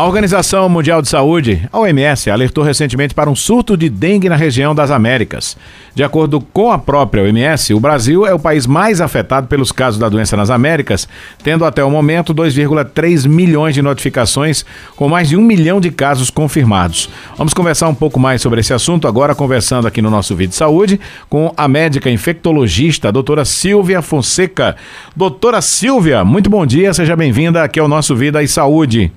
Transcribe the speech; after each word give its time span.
A 0.00 0.06
Organização 0.06 0.66
Mundial 0.66 1.02
de 1.02 1.10
Saúde, 1.10 1.68
a 1.70 1.78
OMS, 1.78 2.30
alertou 2.30 2.64
recentemente 2.64 3.14
para 3.14 3.28
um 3.28 3.36
surto 3.36 3.76
de 3.76 3.90
dengue 3.90 4.30
na 4.30 4.34
região 4.34 4.74
das 4.74 4.90
Américas. 4.90 5.58
De 5.94 6.02
acordo 6.02 6.40
com 6.40 6.72
a 6.72 6.78
própria 6.78 7.24
OMS, 7.24 7.74
o 7.74 7.80
Brasil 7.80 8.26
é 8.26 8.32
o 8.32 8.38
país 8.38 8.66
mais 8.66 9.02
afetado 9.02 9.46
pelos 9.46 9.70
casos 9.70 10.00
da 10.00 10.08
doença 10.08 10.38
nas 10.38 10.48
Américas, 10.48 11.06
tendo 11.44 11.66
até 11.66 11.84
o 11.84 11.90
momento 11.90 12.34
2,3 12.34 13.28
milhões 13.28 13.74
de 13.74 13.82
notificações, 13.82 14.64
com 14.96 15.06
mais 15.06 15.28
de 15.28 15.36
um 15.36 15.42
milhão 15.42 15.78
de 15.82 15.90
casos 15.90 16.30
confirmados. 16.30 17.10
Vamos 17.36 17.52
conversar 17.52 17.86
um 17.88 17.94
pouco 17.94 18.18
mais 18.18 18.40
sobre 18.40 18.60
esse 18.60 18.72
assunto 18.72 19.06
agora, 19.06 19.34
conversando 19.34 19.86
aqui 19.86 20.00
no 20.00 20.08
nosso 20.08 20.34
vídeo 20.34 20.52
de 20.52 20.56
saúde 20.56 20.98
com 21.28 21.52
a 21.54 21.68
médica 21.68 22.08
infectologista, 22.08 23.08
a 23.08 23.10
doutora 23.10 23.44
Silvia 23.44 24.00
Fonseca. 24.00 24.76
Doutora 25.14 25.60
Silvia, 25.60 26.24
muito 26.24 26.48
bom 26.48 26.64
dia, 26.64 26.94
seja 26.94 27.14
bem-vinda 27.14 27.62
aqui 27.62 27.78
ao 27.78 27.86
nosso 27.86 28.16
Vida 28.16 28.42
e 28.42 28.48
Saúde 28.48 29.12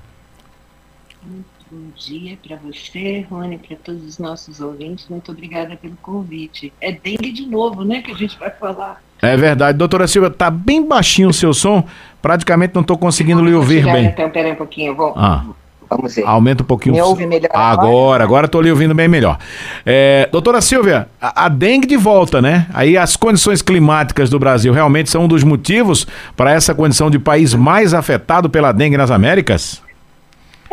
dia 2.05 2.37
para 2.45 2.57
você, 2.57 3.25
Rony, 3.29 3.57
para 3.57 3.77
todos 3.77 4.03
os 4.03 4.19
nossos 4.19 4.59
ouvintes. 4.59 5.07
Muito 5.09 5.31
obrigada 5.31 5.75
pelo 5.75 5.95
convite. 6.01 6.73
É 6.81 6.91
dengue 6.91 7.31
de 7.31 7.45
novo, 7.45 7.83
né, 7.83 8.01
que 8.01 8.11
a 8.11 8.15
gente 8.15 8.37
vai 8.37 8.49
falar. 8.49 9.01
É 9.21 9.37
verdade. 9.37 9.77
Doutora 9.77 10.07
Silva, 10.07 10.29
tá 10.29 10.49
bem 10.49 10.85
baixinho 10.85 11.29
o 11.29 11.33
seu 11.33 11.53
som. 11.53 11.83
Praticamente 12.21 12.75
não 12.75 12.81
estou 12.81 12.97
conseguindo 12.97 13.43
lhe 13.43 13.53
ouvir 13.53 13.85
bem. 13.85 14.05
Então, 14.05 14.29
peraí 14.29 14.51
um 14.51 14.55
pouquinho, 14.55 14.91
eu 14.91 14.95
vou... 14.95 15.13
Ah. 15.15 15.45
Vamos 15.89 16.15
ver. 16.15 16.25
Aumenta 16.25 16.63
um 16.63 16.65
pouquinho. 16.65 16.95
Me 16.95 17.01
ouve 17.01 17.25
melhor 17.27 17.51
agora? 17.53 18.23
Agora 18.23 18.45
estou 18.47 18.61
lhe 18.61 18.71
ouvindo 18.71 18.95
bem 18.95 19.07
melhor. 19.07 19.37
É, 19.85 20.27
doutora 20.31 20.59
Silvia, 20.59 21.07
a, 21.21 21.45
a, 21.45 21.49
dengue 21.49 21.85
de 21.85 21.97
volta, 21.97 22.41
né? 22.41 22.65
Aí 22.73 22.97
as 22.97 23.15
condições 23.15 23.61
climáticas 23.61 24.27
do 24.27 24.39
Brasil 24.39 24.73
realmente 24.73 25.11
são 25.11 25.25
um 25.25 25.27
dos 25.27 25.43
motivos 25.43 26.07
para 26.35 26.51
essa 26.51 26.73
condição 26.73 27.11
de 27.11 27.19
país 27.19 27.53
mais 27.53 27.93
afetado 27.93 28.49
pela 28.49 28.71
dengue 28.71 28.97
nas 28.97 29.11
Américas? 29.11 29.82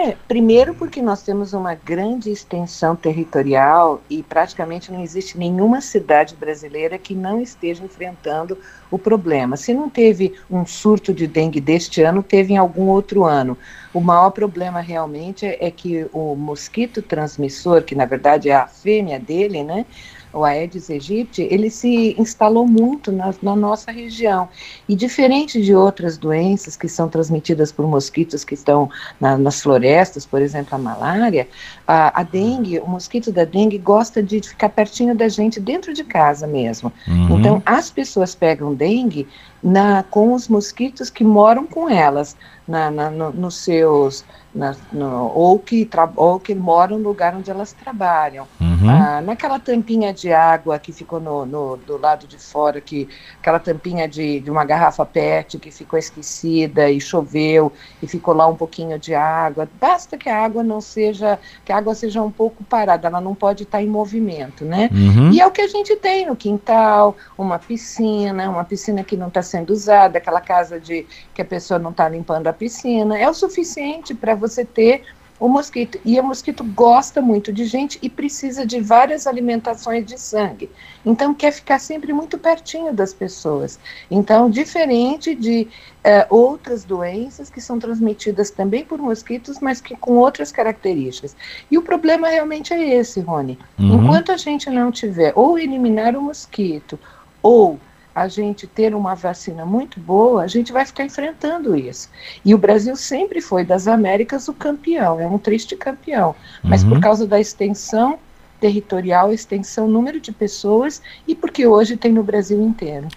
É, 0.03 0.17
primeiro 0.27 0.75
porque 0.75 1.03
nós 1.03 1.23
temos 1.23 1.53
uma 1.53 1.75
grande 1.75 2.31
extensão 2.31 2.97
territorial 2.97 4.01
e 4.09 4.23
praticamente 4.23 4.91
não 4.91 5.03
existe 5.03 5.37
nenhuma 5.37 5.83
cidade 5.83 6.35
brasileira 6.35 6.97
que 6.97 7.15
não 7.15 7.39
esteja 7.39 7.85
enfrentando 7.85 8.57
o 8.91 8.99
problema. 8.99 9.59
Se 9.59 9.75
não 9.75 9.91
teve 9.91 10.33
um 10.51 10.65
surto 10.65 11.13
de 11.13 11.27
dengue 11.27 11.61
deste 11.61 12.01
ano, 12.01 12.23
teve 12.23 12.55
em 12.55 12.57
algum 12.57 12.87
outro 12.87 13.25
ano. 13.25 13.59
O 13.93 14.01
maior 14.01 14.31
problema 14.31 14.81
realmente 14.81 15.45
é, 15.45 15.67
é 15.67 15.71
que 15.71 16.07
o 16.15 16.35
mosquito 16.35 17.03
transmissor, 17.03 17.83
que 17.83 17.95
na 17.95 18.07
verdade 18.07 18.49
é 18.49 18.55
a 18.55 18.67
fêmea 18.67 19.21
dele, 19.21 19.63
né? 19.63 19.85
O 20.33 20.45
Aedes 20.45 20.89
aegypti, 20.91 21.43
ele 21.51 21.71
se 21.71 22.15
instalou 22.19 22.67
muito 22.67 23.11
na, 23.11 23.35
na, 23.43 23.57
nossa 23.57 23.91
região. 23.91 24.49
E 24.89 24.95
diferente 24.95 25.61
de 25.61 25.75
outras 25.75 26.17
doenças 26.17 26.77
que 26.77 26.89
são 26.89 27.09
transmitidas 27.09 27.73
por 27.73 27.87
mosquitos 27.87 28.45
que 28.45 28.55
estão 28.55 28.89
na, 29.21 29.37
nas 29.37 29.61
florestas, 29.61 30.25
por 30.25 30.41
exemplo, 30.41 30.75
a 30.75 30.79
malária, 30.79 31.49
a, 31.87 32.21
a, 32.21 32.23
dengue, 32.23 32.79
o 32.79 32.87
mosquito 32.87 33.33
da 33.33 33.45
dengue 33.45 33.79
gosta 33.79 34.23
de 34.23 34.41
ficar 34.41 34.69
pertinho 34.69 35.15
da 35.15 35.29
gente 35.29 35.59
dentro 35.61 35.93
de 35.93 36.05
casa 36.05 36.47
mesmo. 36.47 36.93
Uhum. 37.09 37.39
Então, 37.39 37.63
as 37.67 37.91
pessoas 37.91 38.35
pegam 38.35 38.75
dengue 38.75 39.27
na, 39.63 40.03
com 40.05 40.33
os 40.33 40.49
mosquitos 40.49 41.11
que 41.11 41.25
moram 41.25 41.67
com 41.67 41.89
elas, 41.89 42.37
na, 42.67 42.91
na 42.91 43.11
no, 43.11 43.33
nos 43.33 43.57
seus 43.57 44.25
na, 44.55 44.75
no, 44.93 45.31
ou, 45.35 45.59
que 45.59 45.89
ou 46.17 46.41
que 46.41 46.55
moram 46.55 46.99
no 46.99 47.09
lugar 47.09 47.35
onde 47.35 47.51
elas 47.51 47.73
trabalham. 47.73 48.47
Uhum. 48.61 48.70
Ah, 48.89 49.21
naquela 49.21 49.59
tampinha 49.59 50.13
de 50.13 50.33
água 50.33 50.79
que 50.79 50.93
ficou 50.93 51.21
no, 51.21 51.45
no, 51.45 51.77
do 51.77 51.99
lado 51.99 52.27
de 52.27 52.39
fora, 52.39 52.81
que 52.81 53.09
aquela 53.41 53.59
tampinha 53.59 54.09
de, 54.09 54.41
de 54.41 54.51
uma 54.51 54.65
garrafa 54.65 55.05
PET 55.05 55.59
que 55.59 55.71
ficou 55.71 55.99
esquecida 55.99 56.91
e 56.91 57.01
choveu 57.01 57.73
e 58.03 58.07
ficou 58.07 58.35
lá 58.35 58.47
um 58.47 58.57
pouquinho 58.57 58.99
de 58.99 59.15
água. 59.15 59.69
Basta 59.81 60.17
que 60.17 60.29
a 60.29 60.43
água 60.43 60.63
não 60.63 60.81
seja, 60.81 61.39
que 61.65 61.73
a 61.73 61.77
água 61.77 61.95
seja 61.95 62.23
um 62.23 62.31
pouco 62.31 62.65
parada, 62.65 63.09
ela 63.09 63.21
não 63.21 63.35
pode 63.35 63.65
estar 63.65 63.83
em 63.83 63.89
movimento, 63.89 64.65
né? 64.65 64.89
Uhum. 64.93 65.31
E 65.33 65.41
é 65.41 65.47
o 65.47 65.51
que 65.51 65.61
a 65.61 65.69
gente 65.69 65.97
tem 65.97 66.27
no 66.27 66.37
quintal, 66.37 67.17
uma 67.37 67.59
piscina, 67.59 68.49
uma 68.49 68.65
piscina 68.65 69.03
que 69.05 69.17
não 69.17 69.29
está 69.29 69.43
sendo 69.43 69.71
usada, 69.71 70.19
aquela 70.19 70.41
casa 70.41 70.79
de 70.79 71.07
que 71.35 71.43
a 71.43 71.45
pessoa 71.45 71.79
não 71.79 71.91
está 71.91 72.09
limpando 72.09 72.47
a 72.47 72.53
piscina, 72.53 73.19
é 73.19 73.29
o 73.29 73.35
suficiente 73.35 74.15
para 74.15 74.35
você 74.35 74.65
ter 74.65 75.03
o 75.41 75.49
mosquito. 75.49 75.99
E 76.05 76.21
o 76.21 76.23
mosquito 76.23 76.63
gosta 76.63 77.23
muito 77.23 77.51
de 77.51 77.65
gente 77.65 77.99
e 78.03 78.11
precisa 78.11 78.67
de 78.67 78.79
várias 78.79 79.27
alimentações 79.27 80.05
de 80.05 80.21
sangue. 80.21 80.71
Então, 81.05 81.33
quer 81.33 81.51
ficar 81.51 81.79
sempre 81.79 82.13
muito 82.13 82.39
pertinho 82.39 82.93
das 82.93 83.15
pessoas. 83.15 83.81
Então, 84.11 84.51
diferente 84.51 85.35
de 85.35 85.67
uh, 86.05 86.35
outras 86.35 86.85
doenças 86.85 87.49
que 87.49 87.61
são 87.61 87.79
transmitidas 87.79 88.51
também 88.51 88.85
por 88.85 88.99
mosquitos, 88.99 89.59
mas 89.59 89.81
que 89.81 89.97
com 89.97 90.19
outras 90.19 90.53
características. 90.53 91.35
E 91.71 91.79
o 91.79 91.83
problema 91.83 92.29
realmente 92.29 92.75
é 92.75 92.97
esse, 92.97 93.21
Rony. 93.21 93.59
Uhum. 93.79 93.95
Enquanto 93.95 94.31
a 94.31 94.37
gente 94.37 94.69
não 94.69 94.93
tiver 94.93 95.33
ou 95.35 95.59
eliminar 95.59 96.15
o 96.15 96.21
mosquito 96.21 96.99
ou 97.43 97.81
a 98.15 98.29
gente 98.29 98.67
ter 98.67 98.95
uma 98.95 99.15
vacina 99.15 99.65
muito 99.65 100.01
boa, 100.01 100.43
a 100.43 100.47
gente 100.47 100.73
vai 100.73 100.85
ficar 100.85 101.05
enfrentando 101.05 101.77
isso. 101.77 102.09
E 102.45 102.55
o 102.55 102.59
Brasil 102.59 102.97
sempre 102.97 103.41
foi 103.41 103.65
das 103.65 103.87
Américas 103.87 104.49
o 104.49 104.55
campeão, 104.55 105.21
é 105.21 105.27
um 105.27 105.39
triste 105.39 105.77
campeão, 105.77 106.35
mas 106.63 106.83
uhum. 106.83 106.91
por 106.91 107.01
causa 107.01 107.27
da 107.27 107.41
extensão 107.41 108.19
territorial, 108.61 109.33
extensão 109.33 109.89
número 109.89 110.21
de 110.21 110.33
pessoas 110.33 111.01
e 111.27 111.35
porque 111.35 111.67
hoje 111.67 111.97
tem 111.97 112.13
no 112.13 112.23
Brasil 112.23 112.61
inteiro. 112.61 113.09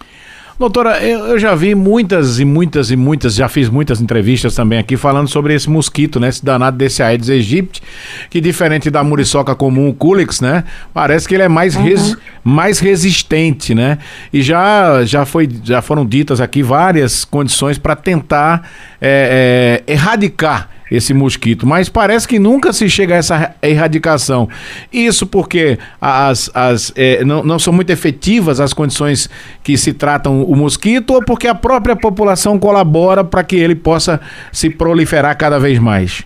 Doutora, 0.56 1.02
eu, 1.04 1.26
eu, 1.26 1.38
já 1.38 1.52
vi 1.54 1.74
muitas 1.74 2.38
e 2.38 2.44
muitas 2.44 2.88
e 2.88 2.96
muitas, 2.96 3.34
já 3.34 3.48
fiz 3.48 3.68
muitas 3.68 4.00
entrevistas 4.00 4.54
também 4.54 4.78
aqui 4.78 4.96
falando 4.96 5.26
sobre 5.26 5.52
esse 5.52 5.68
mosquito, 5.68 6.20
né? 6.20 6.28
Esse 6.28 6.44
danado 6.44 6.76
desse 6.76 7.02
Aedes 7.02 7.28
aegypti, 7.28 7.82
que 8.30 8.40
diferente 8.40 8.88
da 8.88 9.02
muriçoca 9.02 9.52
comum, 9.56 9.88
o 9.88 9.94
Culex, 9.94 10.40
né? 10.40 10.62
Parece 10.92 11.26
que 11.26 11.34
ele 11.34 11.42
é 11.42 11.48
mais, 11.48 11.74
uhum. 11.74 11.82
res, 11.82 12.16
mais 12.44 12.78
resistente, 12.78 13.74
né? 13.74 13.98
E 14.32 14.42
já, 14.42 15.04
já, 15.04 15.26
foi, 15.26 15.48
já 15.64 15.82
foram 15.82 16.06
ditas 16.06 16.40
aqui 16.40 16.62
várias 16.62 17.24
condições 17.24 17.76
para 17.76 17.96
tentar 17.96 18.70
é, 19.00 19.82
é, 19.88 19.92
erradicar 19.92 20.70
esse 20.94 21.12
mosquito, 21.12 21.66
mas 21.66 21.88
parece 21.88 22.26
que 22.26 22.38
nunca 22.38 22.72
se 22.72 22.88
chega 22.88 23.14
a 23.14 23.18
essa 23.18 23.54
erradicação. 23.62 24.48
Isso 24.92 25.26
porque 25.26 25.78
as, 26.00 26.50
as, 26.54 26.92
é, 26.96 27.24
não, 27.24 27.42
não 27.42 27.58
são 27.58 27.72
muito 27.72 27.90
efetivas 27.90 28.60
as 28.60 28.72
condições 28.72 29.28
que 29.62 29.76
se 29.76 29.92
tratam 29.92 30.42
o 30.42 30.56
mosquito 30.56 31.14
ou 31.14 31.24
porque 31.24 31.46
a 31.46 31.54
própria 31.54 31.96
população 31.96 32.58
colabora 32.58 33.24
para 33.24 33.42
que 33.42 33.56
ele 33.56 33.74
possa 33.74 34.20
se 34.52 34.70
proliferar 34.70 35.36
cada 35.36 35.58
vez 35.58 35.78
mais? 35.78 36.24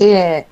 É, 0.00 0.44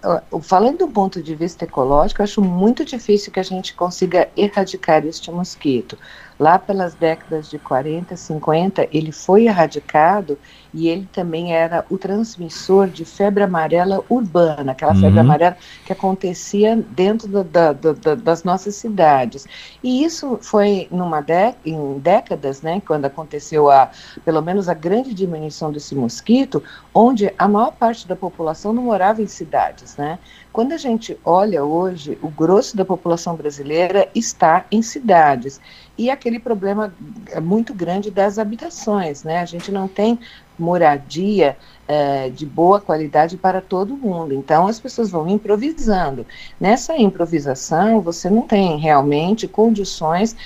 falando 0.43 0.79
do 0.79 0.89
ponto 0.89 1.21
de 1.21 1.35
vista 1.35 1.65
ecológico, 1.65 2.23
acho 2.23 2.41
muito 2.41 2.85
difícil 2.85 3.33
que 3.33 3.41
a 3.41 3.43
gente 3.43 3.75
consiga 3.75 4.29
erradicar 4.37 5.05
este 5.05 5.31
mosquito. 5.33 5.99
Lá 6.43 6.59
pelas 6.59 6.95
décadas 6.95 7.49
de 7.49 7.57
40, 7.57 8.17
50, 8.17 8.89
ele 8.93 9.13
foi 9.13 9.45
erradicado 9.45 10.37
e 10.75 10.89
ele 10.89 11.09
também 11.13 11.55
era 11.55 11.87
o 11.89 11.97
transmissor 11.97 12.89
de 12.89 13.05
febre 13.05 13.45
amarela 13.45 14.03
urbana, 14.09 14.73
aquela 14.73 14.93
uhum. 14.93 15.01
febre 15.03 15.21
amarela 15.21 15.57
que 15.87 15.93
acontecia 15.93 16.75
dentro 16.75 17.29
da, 17.29 17.45
da, 17.45 17.93
da, 17.93 18.15
das 18.17 18.43
nossas 18.43 18.75
cidades. 18.75 19.47
E 19.85 20.03
isso 20.03 20.37
foi 20.43 20.89
numa 20.91 21.25
em 21.65 21.99
décadas, 22.01 22.61
né, 22.61 22.83
quando 22.85 23.05
aconteceu 23.05 23.71
a, 23.71 23.89
pelo 24.25 24.43
menos 24.43 24.69
a 24.69 24.75
grande 24.75 25.15
diminuição 25.15 25.71
desse 25.71 25.95
mosquito, 25.95 26.61
onde 26.93 27.33
a 27.39 27.47
maior 27.47 27.71
parte 27.71 28.09
da 28.09 28.17
população 28.17 28.73
não 28.73 28.83
morava 28.83 29.23
em 29.23 29.29
cidades, 29.29 29.97
né? 29.97 30.19
Quando 30.53 30.73
a 30.73 30.77
gente 30.77 31.19
olha 31.25 31.65
hoje, 31.65 32.19
o 32.21 32.29
grosso 32.29 32.77
da 32.77 32.85
população 32.85 33.35
brasileira 33.35 34.07
está 34.15 34.67
em 34.71 34.83
cidades. 34.83 35.59
E 35.97 36.11
aquele 36.11 36.39
problema 36.39 36.95
é 37.31 37.41
muito 37.41 37.75
grande 37.75 38.11
das 38.11 38.39
habitações, 38.39 39.25
né? 39.25 39.41
A 39.41 39.45
gente 39.45 39.71
não 39.71 39.87
tem 39.87 40.19
moradia 40.59 41.57
é, 41.87 42.31
de 42.31 42.47
boa 42.47 42.81
qualidade 42.81 43.37
para 43.37 43.61
todo 43.61 43.97
mundo. 43.97 44.33
Então 44.33 44.67
as 44.67 44.81
pessoas 44.81 45.11
vão 45.11 45.29
improvisando. 45.29 46.27
Nessa 46.61 46.97
improvisação, 46.97 48.01
você 48.01 48.31
não 48.31 48.43
tem 48.43 48.79
realmente 48.79 49.47
condições 49.47 50.37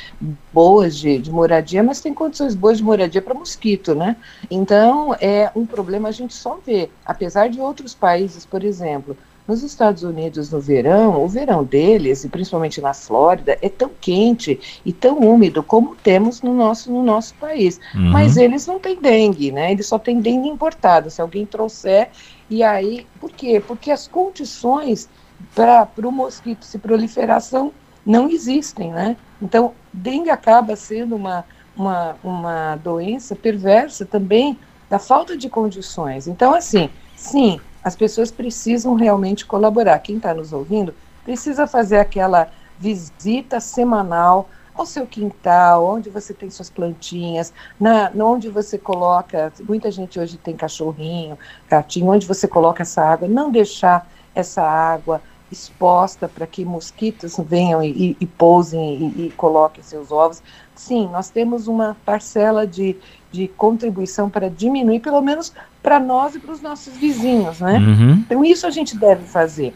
boas 0.52 0.96
de, 0.96 1.18
de 1.18 1.30
moradia, 1.30 1.82
mas 1.82 2.00
tem 2.00 2.14
condições 2.14 2.54
boas 2.54 2.78
de 2.78 2.84
moradia 2.84 3.22
para 3.22 3.34
mosquito, 3.34 3.94
né? 3.94 4.16
Então 4.50 5.14
é 5.20 5.50
um 5.54 5.66
problema 5.66 6.08
a 6.08 6.12
gente 6.12 6.34
só 6.34 6.58
vê. 6.64 6.90
Apesar 7.04 7.48
de 7.48 7.60
outros 7.60 7.94
países, 7.94 8.44
por 8.44 8.64
exemplo, 8.64 9.16
nos 9.46 9.62
Estados 9.62 10.02
Unidos, 10.02 10.50
no 10.50 10.60
verão, 10.60 11.22
o 11.22 11.28
verão 11.28 11.62
deles, 11.62 12.24
e 12.24 12.28
principalmente 12.28 12.80
na 12.80 12.92
Flórida, 12.92 13.56
é 13.62 13.68
tão 13.68 13.90
quente 14.00 14.58
e 14.84 14.92
tão 14.92 15.18
úmido 15.18 15.62
como 15.62 15.94
temos 15.94 16.42
no 16.42 16.52
nosso, 16.52 16.90
no 16.90 17.02
nosso 17.02 17.34
país. 17.34 17.80
Uhum. 17.94 18.10
Mas 18.10 18.36
eles 18.36 18.66
não 18.66 18.78
têm 18.80 19.00
dengue, 19.00 19.52
né? 19.52 19.72
Eles 19.72 19.86
só 19.86 19.98
têm 19.98 20.20
dengue 20.20 20.48
importada. 20.48 21.10
Se 21.10 21.20
alguém 21.20 21.46
trouxer, 21.46 22.10
e 22.50 22.62
aí, 22.62 23.06
por 23.20 23.30
quê? 23.30 23.62
Porque 23.64 23.90
as 23.90 24.08
condições 24.08 25.08
para 25.54 25.88
o 26.02 26.12
mosquito 26.12 26.64
se 26.64 26.78
proliferação 26.78 27.72
não 28.04 28.28
existem, 28.28 28.92
né? 28.92 29.16
Então, 29.40 29.72
dengue 29.92 30.30
acaba 30.30 30.74
sendo 30.76 31.14
uma, 31.16 31.44
uma, 31.76 32.16
uma 32.22 32.76
doença 32.76 33.34
perversa 33.34 34.04
também 34.04 34.58
da 34.88 34.98
falta 34.98 35.36
de 35.36 35.48
condições. 35.48 36.28
Então, 36.28 36.54
assim, 36.54 36.88
sim, 37.16 37.60
As 37.86 37.94
pessoas 37.94 38.32
precisam 38.32 38.94
realmente 38.94 39.46
colaborar. 39.46 40.00
Quem 40.00 40.16
está 40.16 40.34
nos 40.34 40.52
ouvindo 40.52 40.92
precisa 41.22 41.68
fazer 41.68 41.98
aquela 41.98 42.50
visita 42.80 43.60
semanal 43.60 44.50
ao 44.74 44.84
seu 44.84 45.06
quintal, 45.06 45.86
onde 45.86 46.10
você 46.10 46.34
tem 46.34 46.50
suas 46.50 46.68
plantinhas, 46.68 47.52
na, 47.78 48.10
onde 48.16 48.48
você 48.48 48.76
coloca. 48.76 49.52
Muita 49.60 49.88
gente 49.92 50.18
hoje 50.18 50.36
tem 50.36 50.56
cachorrinho, 50.56 51.38
gatinho, 51.70 52.10
onde 52.10 52.26
você 52.26 52.48
coloca 52.48 52.82
essa 52.82 53.02
água, 53.04 53.28
não 53.28 53.52
deixar 53.52 54.10
essa 54.34 54.62
água 54.62 55.22
exposta 55.50 56.26
para 56.26 56.44
que 56.44 56.64
mosquitos 56.64 57.36
venham 57.38 57.80
e, 57.84 58.16
e, 58.18 58.26
pousem 58.26 59.14
e, 59.16 59.26
e, 59.26 59.30
coloquem 59.30 59.84
seus 59.84 60.10
ovos. 60.10 60.42
Sim, 60.74 61.08
nós 61.12 61.30
temos 61.30 61.68
uma 61.68 61.96
parcela 62.04 62.66
de, 62.66 62.96
de 63.36 63.48
contribuição 63.48 64.30
para 64.30 64.48
diminuir, 64.48 65.00
pelo 65.00 65.20
menos 65.20 65.52
para 65.82 66.00
nós 66.00 66.34
e 66.34 66.38
para 66.38 66.52
os 66.52 66.62
nossos 66.62 66.96
vizinhos, 66.96 67.60
né? 67.60 67.78
Uhum. 67.78 68.12
Então 68.24 68.44
isso 68.44 68.66
a 68.66 68.70
gente 68.70 68.96
deve 68.96 69.26
fazer. 69.26 69.74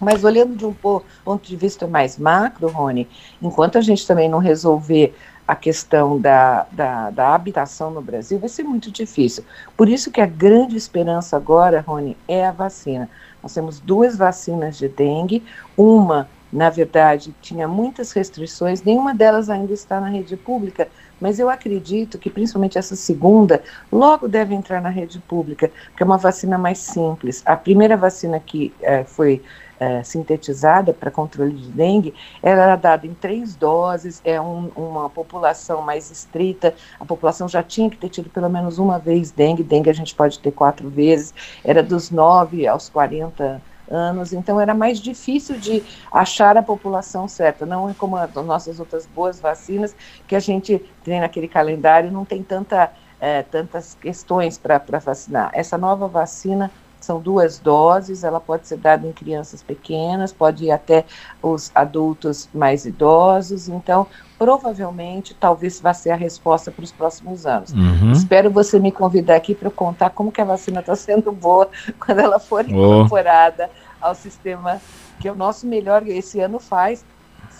Mas 0.00 0.24
olhando 0.24 0.56
de 0.56 0.66
um 0.66 0.72
ponto 0.72 1.46
de 1.46 1.56
vista 1.56 1.86
mais 1.86 2.18
macro, 2.18 2.68
Rony, 2.68 3.06
enquanto 3.40 3.78
a 3.78 3.80
gente 3.80 4.06
também 4.06 4.28
não 4.28 4.38
resolver 4.38 5.14
a 5.46 5.54
questão 5.54 6.18
da, 6.18 6.66
da, 6.72 7.10
da, 7.10 7.34
habitação 7.34 7.90
no 7.90 8.00
Brasil, 8.00 8.38
vai 8.38 8.48
ser 8.48 8.62
muito 8.62 8.90
difícil. 8.90 9.44
Por 9.76 9.88
isso 9.88 10.10
que 10.10 10.20
a 10.20 10.26
grande 10.26 10.76
esperança 10.76 11.36
agora, 11.36 11.84
Rony, 11.86 12.16
é 12.26 12.46
a 12.46 12.52
vacina. 12.52 13.08
Nós 13.42 13.52
temos 13.52 13.78
duas 13.80 14.16
vacinas 14.16 14.78
de 14.78 14.88
dengue, 14.88 15.42
uma, 15.76 16.28
na 16.52 16.70
verdade, 16.70 17.34
tinha 17.40 17.68
muitas 17.68 18.12
restrições, 18.12 18.82
nenhuma 18.82 19.14
delas 19.14 19.48
ainda 19.48 19.72
está 19.72 20.00
na 20.00 20.08
rede 20.08 20.36
pública, 20.36 20.88
mas 21.20 21.38
eu 21.38 21.50
acredito 21.50 22.18
que 22.18 22.30
principalmente 22.30 22.78
essa 22.78 22.96
segunda 22.96 23.62
logo 23.92 24.26
deve 24.26 24.54
entrar 24.54 24.80
na 24.80 24.88
rede 24.88 25.18
pública, 25.20 25.70
porque 25.88 26.02
é 26.02 26.06
uma 26.06 26.18
vacina 26.18 26.56
mais 26.56 26.78
simples. 26.78 27.42
A 27.44 27.56
primeira 27.56 27.96
vacina 27.96 28.40
que 28.40 28.72
é, 28.80 29.04
foi 29.04 29.42
é, 29.80 30.02
sintetizada 30.02 30.92
para 30.92 31.10
controle 31.10 31.54
de 31.54 31.70
dengue, 31.70 32.14
era 32.42 32.76
dada 32.76 33.06
em 33.06 33.14
três 33.14 33.56
doses, 33.56 34.20
é 34.24 34.38
um, 34.38 34.70
uma 34.76 35.08
população 35.08 35.80
mais 35.80 36.10
estrita, 36.10 36.74
a 37.00 37.04
população 37.04 37.48
já 37.48 37.62
tinha 37.62 37.88
que 37.88 37.96
ter 37.96 38.10
tido 38.10 38.28
pelo 38.28 38.50
menos 38.50 38.78
uma 38.78 38.98
vez 38.98 39.30
dengue, 39.30 39.62
dengue 39.62 39.88
a 39.88 39.94
gente 39.94 40.14
pode 40.14 40.38
ter 40.38 40.52
quatro 40.52 40.90
vezes, 40.90 41.32
era 41.64 41.82
dos 41.82 42.10
9 42.10 42.66
aos 42.66 42.90
40 42.90 43.62
anos, 43.90 44.32
então 44.32 44.60
era 44.60 44.74
mais 44.74 45.00
difícil 45.00 45.58
de 45.58 45.82
achar 46.12 46.56
a 46.56 46.62
população 46.62 47.26
certa, 47.26 47.66
não 47.66 47.90
é 47.90 47.94
como 47.94 48.16
as 48.16 48.32
nossas 48.34 48.78
outras 48.78 49.06
boas 49.06 49.40
vacinas, 49.40 49.94
que 50.26 50.36
a 50.36 50.40
gente 50.40 50.78
tem 51.02 51.20
naquele 51.20 51.48
calendário, 51.48 52.10
não 52.10 52.24
tem 52.24 52.42
tanta, 52.42 52.92
é, 53.20 53.42
tantas 53.42 53.96
questões 54.00 54.56
para 54.56 54.78
vacinar. 54.98 55.50
Essa 55.52 55.76
nova 55.76 56.06
vacina 56.06 56.70
são 57.00 57.18
duas 57.18 57.58
doses, 57.58 58.22
ela 58.22 58.38
pode 58.38 58.68
ser 58.68 58.76
dada 58.76 59.06
em 59.06 59.12
crianças 59.12 59.62
pequenas, 59.62 60.32
pode 60.32 60.66
ir 60.66 60.70
até 60.70 61.04
os 61.42 61.70
adultos 61.74 62.48
mais 62.52 62.84
idosos, 62.84 63.68
então 63.68 64.06
provavelmente 64.38 65.34
talvez 65.34 65.80
vá 65.80 65.92
ser 65.92 66.10
a 66.10 66.16
resposta 66.16 66.70
para 66.70 66.84
os 66.84 66.92
próximos 66.92 67.46
anos. 67.46 67.72
Uhum. 67.72 68.12
Espero 68.12 68.50
você 68.50 68.78
me 68.78 68.92
convidar 68.92 69.36
aqui 69.36 69.54
para 69.54 69.70
contar 69.70 70.10
como 70.10 70.30
que 70.30 70.40
a 70.40 70.44
vacina 70.44 70.80
está 70.80 70.94
sendo 70.94 71.32
boa 71.32 71.68
quando 72.04 72.18
ela 72.18 72.38
for 72.38 72.68
incorporada 72.68 73.70
ao 74.00 74.14
sistema 74.14 74.80
que 75.20 75.28
é 75.28 75.32
o 75.32 75.34
nosso 75.34 75.66
melhor 75.66 76.06
esse 76.06 76.40
ano 76.40 76.58
faz 76.58 77.04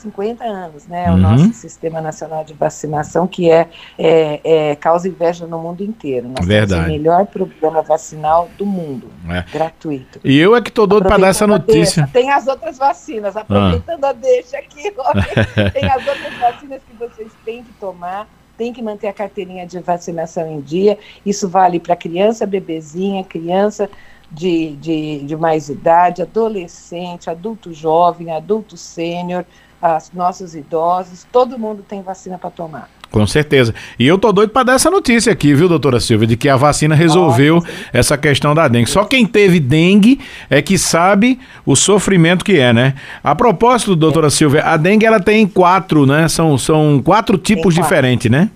50 0.01 0.43
anos, 0.45 0.87
né? 0.87 1.11
Uhum. 1.11 1.15
O 1.15 1.19
nosso 1.19 1.53
Sistema 1.53 2.01
Nacional 2.01 2.45
de 2.45 2.55
Vacinação, 2.55 3.27
que 3.27 3.51
é, 3.51 3.69
é, 3.99 4.41
é, 4.71 4.77
causa 4.77 5.09
inveja 5.09 5.47
no 5.47 5.59
mundo 5.59 5.83
inteiro. 5.83 6.29
Nós 6.29 6.47
Verdade. 6.47 6.83
temos 6.83 6.87
o 6.87 6.91
melhor 6.91 7.27
programa 7.27 7.83
vacinal 7.83 8.49
do 8.57 8.65
mundo, 8.65 9.09
é. 9.29 9.45
gratuito. 9.53 10.21
E 10.25 10.39
eu 10.39 10.57
é 10.57 10.63
que 10.63 10.71
estou 10.71 10.87
doido 10.87 11.07
para 11.07 11.19
dar 11.19 11.29
essa 11.29 11.47
notícia. 11.47 12.05
Deixa. 12.05 12.13
Tem 12.13 12.31
as 12.31 12.47
outras 12.47 12.79
vacinas, 12.79 13.37
aproveitando 13.37 14.05
ah. 14.05 14.11
a 14.11 14.13
deixa 14.13 14.57
aqui, 14.57 14.91
tem 15.73 15.91
as 15.91 16.07
outras 16.07 16.35
vacinas 16.39 16.81
que 16.89 16.97
vocês 16.97 17.31
têm 17.45 17.63
que 17.63 17.73
tomar 17.75 18.27
tem 18.57 18.75
que 18.75 18.83
manter 18.83 19.09
a 19.09 19.13
carteirinha 19.15 19.67
de 19.67 19.79
vacinação 19.79 20.47
em 20.47 20.61
dia. 20.61 20.99
Isso 21.25 21.49
vale 21.49 21.81
para 21.81 21.97
criança, 21.97 22.45
bebezinha, 22.45 23.25
criança 23.25 23.89
de, 24.31 24.77
de, 24.77 25.19
de 25.21 25.37
mais 25.37 25.69
idade, 25.69 26.23
adolescente, 26.23 27.29
adulto 27.29 27.73
jovem, 27.73 28.31
adulto 28.31 28.77
sênior, 28.77 29.45
as 29.81 30.13
nossos 30.13 30.55
idosos, 30.55 31.27
todo 31.33 31.59
mundo 31.59 31.85
tem 31.87 32.03
vacina 32.03 32.39
para 32.39 32.51
tomar. 32.51 32.89
Com 33.11 33.27
certeza. 33.27 33.75
E 33.99 34.07
eu 34.07 34.17
tô 34.19 34.31
doido 34.31 34.51
para 34.51 34.63
dar 34.63 34.75
essa 34.75 34.89
notícia 34.89 35.33
aqui, 35.33 35.53
viu, 35.53 35.69
doutora 35.69 35.99
Silvia, 35.99 36.29
de 36.29 36.37
que 36.37 36.49
a 36.49 36.57
vacina 36.57 36.95
resolveu 36.95 37.57
Nossa, 37.57 37.69
essa 37.93 38.17
questão 38.17 38.55
da 38.55 38.69
dengue. 38.69 38.89
Só 38.89 39.05
quem 39.05 39.27
teve 39.27 39.59
dengue 39.59 40.21
é 40.49 40.63
que 40.63 40.79
sabe 40.79 41.41
o 41.67 41.75
sofrimento 41.75 42.45
que 42.45 42.59
é, 42.59 42.73
né? 42.73 42.95
A 43.23 43.35
propósito, 43.35 43.97
doutora 43.97 44.29
é. 44.29 44.31
Silvia, 44.31 44.63
a 44.63 44.77
dengue 44.77 45.07
ela 45.07 45.19
tem 45.19 45.45
quatro, 45.45 46.07
né? 46.07 46.29
São, 46.29 46.57
são 46.57 47.03
quatro 47.05 47.37
tipos 47.37 47.75
quatro. 47.75 47.83
diferentes, 47.83 48.31
né? 48.31 48.49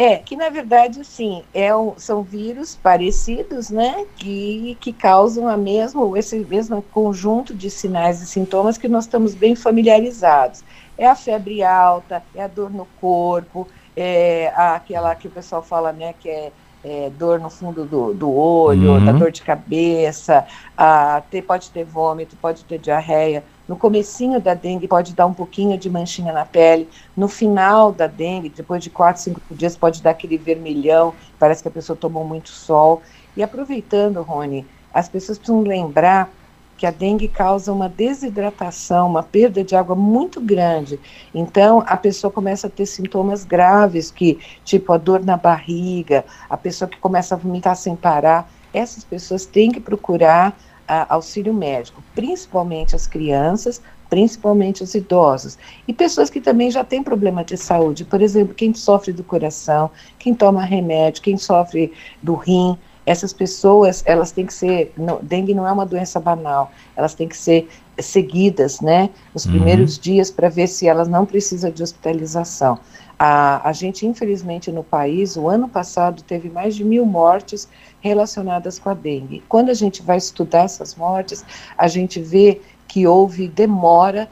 É, 0.00 0.16
que 0.18 0.36
na 0.36 0.48
verdade, 0.48 1.04
sim, 1.04 1.48
é 1.52 1.74
um, 1.74 1.98
são 1.98 2.22
vírus 2.22 2.76
parecidos, 2.76 3.68
né, 3.68 4.06
que, 4.14 4.76
que 4.80 4.92
causam 4.92 5.48
a 5.48 5.56
mesmo, 5.56 6.16
esse 6.16 6.44
mesmo 6.46 6.80
conjunto 6.80 7.52
de 7.52 7.68
sinais 7.68 8.22
e 8.22 8.26
sintomas 8.28 8.78
que 8.78 8.86
nós 8.88 9.04
estamos 9.06 9.34
bem 9.34 9.56
familiarizados. 9.56 10.62
É 10.96 11.04
a 11.04 11.16
febre 11.16 11.64
alta, 11.64 12.24
é 12.32 12.40
a 12.44 12.46
dor 12.46 12.70
no 12.72 12.86
corpo, 12.86 13.68
é 13.96 14.52
aquela 14.54 15.16
que 15.16 15.26
o 15.26 15.32
pessoal 15.32 15.64
fala, 15.64 15.92
né, 15.92 16.12
que 16.12 16.28
é 16.28 16.52
é, 16.84 17.10
dor 17.10 17.40
no 17.40 17.50
fundo 17.50 17.84
do, 17.84 18.14
do 18.14 18.32
olho, 18.32 18.92
uhum. 18.92 19.04
da 19.04 19.12
dor 19.12 19.30
de 19.30 19.42
cabeça, 19.42 20.46
a, 20.76 21.22
ter, 21.30 21.42
pode 21.42 21.70
ter 21.70 21.84
vômito, 21.84 22.36
pode 22.36 22.64
ter 22.64 22.78
diarreia. 22.78 23.44
No 23.66 23.76
comecinho 23.76 24.40
da 24.40 24.54
dengue 24.54 24.88
pode 24.88 25.14
dar 25.14 25.26
um 25.26 25.34
pouquinho 25.34 25.76
de 25.76 25.90
manchinha 25.90 26.32
na 26.32 26.44
pele. 26.44 26.88
No 27.16 27.28
final 27.28 27.92
da 27.92 28.06
dengue, 28.06 28.48
depois 28.48 28.82
de 28.82 28.90
4, 28.90 29.22
5 29.22 29.40
dias, 29.50 29.76
pode 29.76 30.02
dar 30.02 30.10
aquele 30.10 30.38
vermelhão, 30.38 31.12
parece 31.38 31.62
que 31.62 31.68
a 31.68 31.72
pessoa 31.72 31.96
tomou 31.96 32.24
muito 32.24 32.48
sol. 32.48 33.02
E 33.36 33.42
aproveitando, 33.42 34.22
Rony, 34.22 34.66
as 34.92 35.08
pessoas 35.08 35.36
precisam 35.38 35.62
lembrar 35.62 36.30
que 36.78 36.86
a 36.86 36.92
dengue 36.92 37.26
causa 37.26 37.72
uma 37.72 37.88
desidratação, 37.88 39.08
uma 39.08 39.22
perda 39.22 39.64
de 39.64 39.74
água 39.74 39.96
muito 39.96 40.40
grande. 40.40 40.98
Então, 41.34 41.82
a 41.84 41.96
pessoa 41.96 42.30
começa 42.30 42.68
a 42.68 42.70
ter 42.70 42.86
sintomas 42.86 43.44
graves, 43.44 44.12
que 44.12 44.38
tipo 44.64 44.92
a 44.92 44.96
dor 44.96 45.24
na 45.24 45.36
barriga, 45.36 46.24
a 46.48 46.56
pessoa 46.56 46.88
que 46.88 46.96
começa 46.96 47.34
a 47.34 47.38
vomitar 47.38 47.74
sem 47.74 47.96
parar. 47.96 48.48
Essas 48.72 49.02
pessoas 49.02 49.44
têm 49.44 49.72
que 49.72 49.80
procurar 49.80 50.56
a, 50.86 51.12
auxílio 51.14 51.52
médico, 51.52 52.00
principalmente 52.14 52.94
as 52.94 53.08
crianças, 53.08 53.82
principalmente 54.08 54.82
os 54.82 54.94
idosos. 54.94 55.58
E 55.86 55.92
pessoas 55.92 56.30
que 56.30 56.40
também 56.40 56.70
já 56.70 56.84
têm 56.84 57.02
problema 57.02 57.44
de 57.44 57.56
saúde, 57.56 58.04
por 58.04 58.22
exemplo, 58.22 58.54
quem 58.54 58.72
sofre 58.72 59.12
do 59.12 59.24
coração, 59.24 59.90
quem 60.16 60.32
toma 60.32 60.62
remédio, 60.62 61.22
quem 61.22 61.36
sofre 61.36 61.92
do 62.22 62.34
rim, 62.34 62.78
essas 63.08 63.32
pessoas, 63.32 64.02
elas 64.04 64.32
têm 64.32 64.44
que 64.44 64.52
ser, 64.52 64.92
não, 64.94 65.18
dengue 65.22 65.54
não 65.54 65.66
é 65.66 65.72
uma 65.72 65.86
doença 65.86 66.20
banal, 66.20 66.70
elas 66.94 67.14
têm 67.14 67.26
que 67.26 67.36
ser 67.36 67.66
seguidas, 67.98 68.82
né, 68.82 69.08
nos 69.32 69.46
uhum. 69.46 69.52
primeiros 69.52 69.98
dias 69.98 70.30
para 70.30 70.50
ver 70.50 70.66
se 70.66 70.86
elas 70.86 71.08
não 71.08 71.24
precisam 71.24 71.70
de 71.70 71.82
hospitalização. 71.82 72.78
A, 73.18 73.66
a 73.66 73.72
gente, 73.72 74.06
infelizmente, 74.06 74.70
no 74.70 74.84
país, 74.84 75.38
o 75.38 75.48
ano 75.48 75.68
passado 75.68 76.22
teve 76.22 76.50
mais 76.50 76.76
de 76.76 76.84
mil 76.84 77.06
mortes 77.06 77.66
relacionadas 78.00 78.78
com 78.78 78.90
a 78.90 78.94
dengue. 78.94 79.42
Quando 79.48 79.70
a 79.70 79.74
gente 79.74 80.02
vai 80.02 80.18
estudar 80.18 80.64
essas 80.64 80.94
mortes, 80.94 81.42
a 81.78 81.88
gente 81.88 82.20
vê 82.20 82.60
que 82.86 83.06
houve 83.06 83.48
demora 83.48 84.28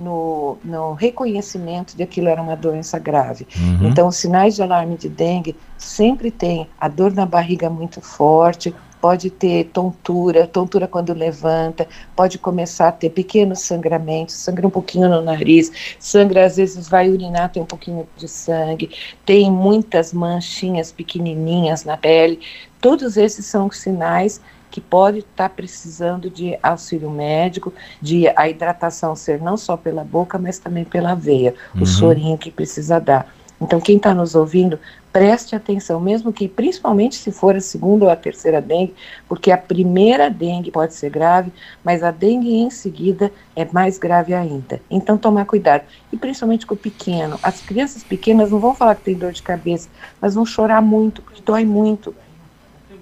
no, 0.00 0.56
no, 0.64 0.94
reconhecimento 0.94 1.96
de 1.96 2.02
aquilo 2.02 2.28
era 2.28 2.40
uma 2.40 2.56
doença 2.56 2.98
grave. 2.98 3.46
Uhum. 3.56 3.88
Então, 3.88 4.08
os 4.08 4.16
sinais 4.16 4.56
de 4.56 4.62
alarme 4.62 4.96
de 4.96 5.08
dengue 5.08 5.54
sempre 5.76 6.30
tem 6.30 6.66
a 6.80 6.88
dor 6.88 7.12
na 7.12 7.26
barriga 7.26 7.68
muito 7.68 8.00
forte, 8.00 8.74
pode 9.00 9.30
ter 9.30 9.64
tontura, 9.72 10.46
tontura 10.46 10.86
quando 10.86 11.12
levanta, 11.12 11.88
pode 12.14 12.38
começar 12.38 12.88
a 12.88 12.92
ter 12.92 13.10
pequenos 13.10 13.60
sangramentos, 13.60 14.34
sangra 14.34 14.66
um 14.66 14.70
pouquinho 14.70 15.08
no 15.08 15.22
nariz, 15.22 15.72
sangra 15.98 16.44
às 16.44 16.56
vezes 16.56 16.88
vai 16.88 17.08
urinar, 17.08 17.50
tem 17.50 17.62
um 17.62 17.66
pouquinho 17.66 18.06
de 18.16 18.28
sangue, 18.28 18.90
tem 19.24 19.50
muitas 19.50 20.12
manchinhas 20.12 20.92
pequenininhas 20.92 21.84
na 21.84 21.96
pele. 21.96 22.40
Todos 22.80 23.16
esses 23.16 23.46
são 23.46 23.70
sinais 23.70 24.40
que 24.70 24.80
pode 24.80 25.18
estar 25.18 25.48
tá 25.48 25.48
precisando 25.48 26.30
de 26.30 26.58
auxílio 26.62 27.10
médico, 27.10 27.72
de 28.00 28.28
a 28.36 28.48
hidratação 28.48 29.16
ser 29.16 29.40
não 29.40 29.56
só 29.56 29.76
pela 29.76 30.04
boca, 30.04 30.38
mas 30.38 30.58
também 30.58 30.84
pela 30.84 31.14
veia, 31.14 31.54
uhum. 31.74 31.82
o 31.82 31.86
sorinho 31.86 32.38
que 32.38 32.50
precisa 32.50 33.00
dar. 33.00 33.26
Então, 33.60 33.78
quem 33.78 33.98
está 33.98 34.14
nos 34.14 34.34
ouvindo, 34.34 34.78
preste 35.12 35.54
atenção, 35.54 36.00
mesmo 36.00 36.32
que, 36.32 36.48
principalmente 36.48 37.16
se 37.16 37.30
for 37.30 37.54
a 37.54 37.60
segunda 37.60 38.06
ou 38.06 38.10
a 38.10 38.16
terceira 38.16 38.58
dengue, 38.58 38.94
porque 39.28 39.50
a 39.50 39.58
primeira 39.58 40.30
dengue 40.30 40.70
pode 40.70 40.94
ser 40.94 41.10
grave, 41.10 41.52
mas 41.84 42.02
a 42.02 42.10
dengue 42.10 42.54
em 42.54 42.70
seguida 42.70 43.30
é 43.54 43.66
mais 43.70 43.98
grave 43.98 44.32
ainda. 44.32 44.80
Então, 44.90 45.18
tomar 45.18 45.44
cuidado. 45.44 45.84
E 46.10 46.16
principalmente 46.16 46.66
com 46.66 46.72
o 46.72 46.78
pequeno. 46.78 47.38
As 47.42 47.60
crianças 47.60 48.02
pequenas 48.02 48.50
não 48.50 48.58
vão 48.58 48.74
falar 48.74 48.94
que 48.94 49.02
tem 49.02 49.14
dor 49.14 49.32
de 49.32 49.42
cabeça, 49.42 49.90
mas 50.18 50.34
vão 50.34 50.46
chorar 50.46 50.80
muito, 50.80 51.20
porque 51.20 51.42
dói 51.44 51.66
muito 51.66 52.14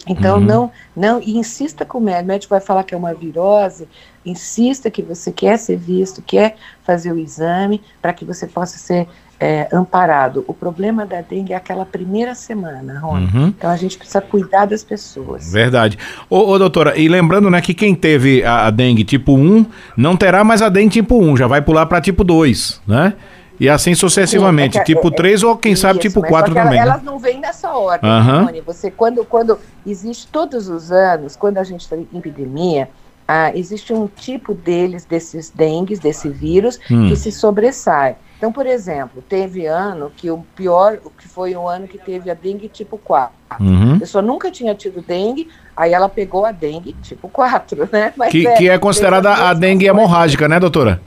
Então, 0.07 0.38
uhum. 0.38 0.45
não, 0.45 0.73
não, 0.97 1.21
e 1.21 1.37
insista 1.37 1.85
com 1.85 1.99
o 1.99 2.00
médico. 2.00 2.25
O 2.25 2.28
médico 2.28 2.50
vai 2.50 2.61
falar 2.61 2.85
que 2.85 2.95
é 2.95 2.97
uma 2.97 3.14
virose, 3.14 3.88
insista 4.25 4.90
que 4.90 5.02
você 5.02 5.33
quer 5.33 5.59
ser 5.59 5.76
visto, 5.76 6.23
quer 6.23 6.57
fazer 6.83 7.12
o 7.12 7.19
exame, 7.19 7.83
para 8.00 8.12
que 8.12 8.25
você 8.25 8.47
possa 8.47 8.78
ser 8.78 9.09
é, 9.40 9.69
amparado. 9.73 10.45
O 10.49 10.55
problema 10.55 11.07
da 11.07 11.21
dengue 11.21 11.52
é 11.52 11.57
aquela 11.57 11.87
primeira 11.87 12.35
semana, 12.35 12.99
Rony. 12.99 13.28
Uhum. 13.33 13.47
Então 13.49 13.71
a 13.71 13.76
gente 13.76 13.97
precisa 13.97 14.21
cuidar 14.21 14.67
das 14.67 14.83
pessoas. 14.83 15.52
Verdade. 15.52 15.99
Ô, 16.28 16.38
ô, 16.50 16.59
doutora, 16.59 16.99
e 16.99 17.09
lembrando, 17.09 17.49
né, 17.49 17.61
que 17.61 17.75
quem 17.75 17.95
teve 17.95 18.43
a, 18.43 18.67
a 18.67 18.71
dengue 18.71 19.05
tipo 19.05 19.35
1 19.35 19.67
não 19.97 20.17
terá 20.17 20.43
mais 20.43 20.62
a 20.62 20.69
dengue 20.69 20.90
tipo 20.90 21.23
1, 21.23 21.37
já 21.37 21.47
vai 21.47 21.62
pular 21.62 21.87
para 21.87 22.00
tipo 22.00 22.25
2, 22.25 22.83
né? 22.87 23.14
E 23.60 23.68
assim 23.68 23.94
sucessivamente, 23.94 24.74
Sim, 24.74 24.80
é 24.80 24.84
que, 24.84 24.94
tipo 24.94 25.08
é, 25.08 25.10
3 25.10 25.42
ou 25.42 25.56
quem 25.56 25.72
isso, 25.72 25.82
sabe 25.82 25.98
tipo 25.98 26.22
4 26.22 26.54
também. 26.54 26.78
Né? 26.78 26.86
Elas 26.86 27.02
não 27.02 27.18
vêm 27.18 27.40
nessa 27.40 27.72
ordem, 27.72 28.08
uhum. 28.08 28.62
Você, 28.64 28.90
quando, 28.90 29.24
quando 29.24 29.58
existe 29.86 30.28
todos 30.28 30.68
os 30.68 30.92
anos, 30.92 31.36
quando 31.36 31.58
a 31.58 31.64
gente 31.64 31.80
está 31.80 31.96
em 31.96 32.06
epidemia, 32.14 32.88
ah, 33.26 33.52
existe 33.54 33.92
um 33.92 34.06
tipo 34.06 34.54
deles, 34.54 35.04
desses 35.04 35.50
dengues, 35.50 35.98
desse 35.98 36.30
vírus, 36.30 36.80
hum. 36.90 37.10
que 37.10 37.16
se 37.16 37.30
sobressai. 37.30 38.16
Então, 38.38 38.50
por 38.50 38.64
exemplo, 38.64 39.22
teve 39.28 39.66
ano 39.66 40.10
que 40.16 40.30
o 40.30 40.38
pior, 40.56 40.98
que 41.18 41.28
foi 41.28 41.54
o 41.54 41.68
ano 41.68 41.86
que 41.86 41.98
teve 41.98 42.30
a 42.30 42.34
dengue 42.34 42.68
tipo 42.68 42.96
4. 42.96 43.34
Uhum. 43.60 43.96
A 43.96 43.98
pessoa 43.98 44.22
nunca 44.22 44.50
tinha 44.50 44.74
tido 44.74 45.02
dengue, 45.02 45.48
aí 45.76 45.92
ela 45.92 46.08
pegou 46.08 46.46
a 46.46 46.52
dengue 46.52 46.94
tipo 47.02 47.28
4, 47.28 47.88
né? 47.92 48.14
Mas 48.16 48.30
que, 48.30 48.46
é, 48.46 48.54
que 48.54 48.68
é 48.70 48.78
considerada 48.78 49.30
a 49.30 49.52
dengue 49.52 49.86
hemorrágica, 49.86 50.48
né, 50.48 50.58
doutora? 50.58 51.02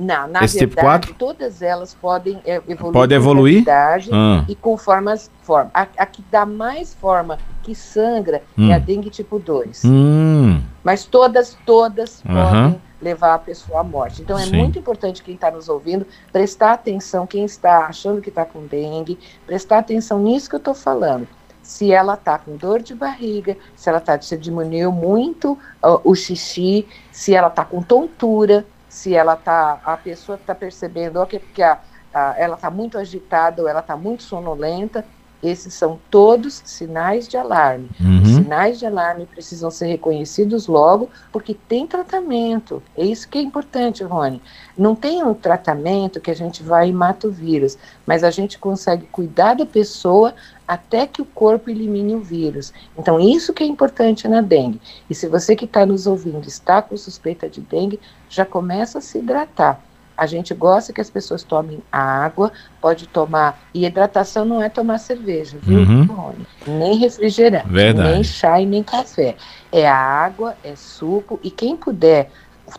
Não, 0.00 0.26
na 0.26 0.42
Esse 0.42 0.58
tipo 0.58 0.76
verdade, 0.76 1.08
tipo 1.08 1.18
todas 1.18 1.60
elas 1.60 1.92
podem 1.92 2.40
é, 2.46 2.56
evoluir. 2.66 2.92
Pode 2.92 3.14
evoluir? 3.14 3.64
Ah. 3.68 4.44
E 4.48 4.54
com 4.54 4.76
formas. 4.78 5.30
Forma. 5.42 5.70
A, 5.74 5.82
a, 5.82 6.06
que 6.06 6.24
dá 6.30 6.46
mais 6.46 6.94
forma, 6.94 7.38
que 7.62 7.74
sangra, 7.74 8.42
hum. 8.56 8.70
é 8.70 8.74
a 8.74 8.78
hum. 8.78 8.80
dengue 8.80 9.10
tipo 9.10 9.38
2. 9.38 9.82
Hum. 9.84 10.62
Mas 10.82 11.04
todas, 11.04 11.58
todas 11.66 12.22
uhum. 12.24 12.34
podem 12.34 12.80
levar 13.02 13.34
a 13.34 13.38
pessoa 13.38 13.80
à 13.80 13.84
morte. 13.84 14.22
Então 14.22 14.38
é 14.38 14.44
Sim. 14.44 14.56
muito 14.56 14.78
importante 14.78 15.22
quem 15.22 15.34
está 15.34 15.50
nos 15.50 15.68
ouvindo 15.68 16.06
prestar 16.32 16.72
atenção, 16.72 17.26
quem 17.26 17.44
está 17.44 17.86
achando 17.86 18.22
que 18.22 18.30
está 18.30 18.46
com 18.46 18.64
dengue, 18.64 19.18
prestar 19.46 19.78
atenção 19.78 20.18
nisso 20.20 20.48
que 20.48 20.54
eu 20.54 20.58
estou 20.58 20.74
falando. 20.74 21.28
Se 21.62 21.92
ela 21.92 22.14
está 22.14 22.38
com 22.38 22.56
dor 22.56 22.80
de 22.80 22.94
barriga, 22.94 23.56
se 23.76 23.88
ela 23.88 24.00
tá, 24.00 24.20
se 24.20 24.36
diminuiu 24.36 24.90
muito 24.90 25.52
uh, 25.52 26.00
o 26.04 26.14
xixi, 26.14 26.86
se 27.12 27.34
ela 27.34 27.48
está 27.48 27.64
com 27.64 27.82
tontura, 27.82 28.64
se 28.90 29.14
ela 29.14 29.36
tá, 29.36 29.74
a 29.84 29.96
pessoa 29.96 30.36
está 30.36 30.54
percebendo 30.54 31.26
que, 31.26 31.40
que 31.40 31.62
a, 31.62 31.80
a, 32.12 32.34
ela 32.38 32.56
está 32.56 32.70
muito 32.70 32.98
agitada 32.98 33.62
ou 33.62 33.68
ela 33.68 33.80
está 33.80 33.96
muito 33.96 34.22
sonolenta, 34.24 35.08
esses 35.42 35.72
são 35.74 35.98
todos 36.10 36.62
sinais 36.64 37.26
de 37.26 37.36
alarme. 37.36 37.88
Uhum. 38.00 38.22
Os 38.22 38.28
sinais 38.28 38.78
de 38.78 38.86
alarme 38.86 39.26
precisam 39.26 39.70
ser 39.70 39.86
reconhecidos 39.86 40.66
logo, 40.66 41.08
porque 41.32 41.54
tem 41.54 41.86
tratamento. 41.86 42.82
É 42.96 43.04
isso 43.04 43.28
que 43.28 43.38
é 43.38 43.42
importante, 43.42 44.04
Rony. 44.04 44.42
Não 44.76 44.94
tem 44.94 45.22
um 45.22 45.34
tratamento 45.34 46.20
que 46.20 46.30
a 46.30 46.36
gente 46.36 46.62
vai 46.62 46.88
e 46.88 46.92
mata 46.92 47.26
o 47.26 47.30
vírus, 47.30 47.78
mas 48.06 48.22
a 48.22 48.30
gente 48.30 48.58
consegue 48.58 49.06
cuidar 49.06 49.54
da 49.54 49.66
pessoa 49.66 50.34
até 50.66 51.06
que 51.06 51.22
o 51.22 51.26
corpo 51.26 51.70
elimine 51.70 52.14
o 52.14 52.20
vírus. 52.20 52.72
Então, 52.96 53.18
isso 53.18 53.52
que 53.52 53.62
é 53.62 53.66
importante 53.66 54.28
na 54.28 54.40
dengue. 54.40 54.80
E 55.08 55.14
se 55.14 55.26
você 55.26 55.56
que 55.56 55.64
está 55.64 55.84
nos 55.84 56.06
ouvindo 56.06 56.46
está 56.46 56.80
com 56.80 56.96
suspeita 56.96 57.48
de 57.48 57.60
dengue, 57.60 57.98
já 58.28 58.44
começa 58.44 58.98
a 58.98 59.00
se 59.00 59.18
hidratar 59.18 59.80
a 60.20 60.26
gente 60.26 60.52
gosta 60.52 60.92
que 60.92 61.00
as 61.00 61.08
pessoas 61.08 61.42
tomem 61.42 61.82
água, 61.90 62.52
pode 62.78 63.08
tomar. 63.08 63.58
E 63.72 63.86
hidratação 63.86 64.44
não 64.44 64.60
é 64.60 64.68
tomar 64.68 64.98
cerveja, 64.98 65.56
viu, 65.62 65.78
uhum. 65.78 66.34
Nem 66.66 66.98
refrigerante, 66.98 67.66
Verdade. 67.66 68.12
nem 68.12 68.22
chá 68.22 68.60
e 68.60 68.66
nem 68.66 68.82
café. 68.82 69.34
É 69.72 69.88
água, 69.88 70.54
é 70.62 70.76
suco, 70.76 71.40
e 71.42 71.50
quem 71.50 71.74
puder 71.74 72.30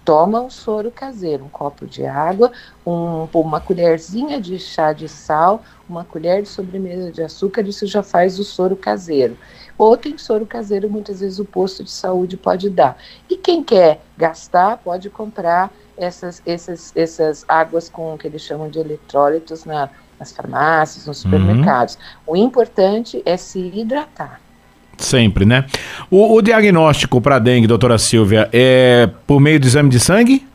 toma 0.06 0.40
um 0.40 0.52
soro 0.52 0.92
caseiro, 0.92 1.46
um 1.46 1.50
copo 1.50 1.88
de 1.88 2.06
água, 2.06 2.52
um, 2.86 3.28
uma 3.34 3.60
colherzinha 3.60 4.40
de 4.40 4.60
chá 4.60 4.94
de 4.94 5.10
sal, 5.10 5.64
uma 5.90 6.06
colher 6.06 6.44
de 6.44 6.48
sobremesa 6.48 7.12
de 7.12 7.24
açúcar, 7.24 7.64
isso 7.64 7.88
já 7.88 8.04
faz 8.04 8.38
o 8.38 8.44
soro 8.44 8.76
caseiro. 8.76 9.36
Ou 9.80 9.98
tem 9.98 10.16
soro 10.16 10.46
caseiro, 10.46 10.88
muitas 10.88 11.22
vezes 11.22 11.40
o 11.40 11.46
posto 11.46 11.84
de 11.84 11.90
saúde 11.90 12.38
pode 12.38 12.70
dar. 12.70 12.98
E 13.28 13.36
quem 13.36 13.64
quer 13.64 14.00
gastar, 14.16 14.78
pode 14.78 15.10
comprar 15.10 15.72
essas, 15.98 16.42
essas, 16.46 16.92
essas 16.96 17.46
águas 17.48 17.90
com 17.90 18.14
o 18.14 18.18
que 18.18 18.28
eles 18.28 18.42
chamam 18.42 18.70
de 18.70 18.80
eletrólitos 18.80 19.66
na, 19.66 19.90
nas 20.20 20.32
farmácias, 20.32 21.06
nos 21.08 21.24
uhum. 21.24 21.32
supermercados. 21.32 21.96
Uhum. 21.96 22.34
O 22.34 22.38
importante 22.38 23.22
é 23.26 23.38
se 23.38 23.60
hidratar. 23.60 24.40
Sempre, 24.98 25.46
né? 25.46 25.66
O, 26.10 26.36
o 26.36 26.42
diagnóstico 26.42 27.20
para 27.20 27.40
dengue, 27.40 27.68
doutora 27.68 27.98
Silvia, 27.98 28.50
é 28.54 29.10
por 29.26 29.40
meio 29.40 29.60
do 29.60 29.66
exame 29.66 29.90
de 29.90 30.00
sangue? 30.00 30.48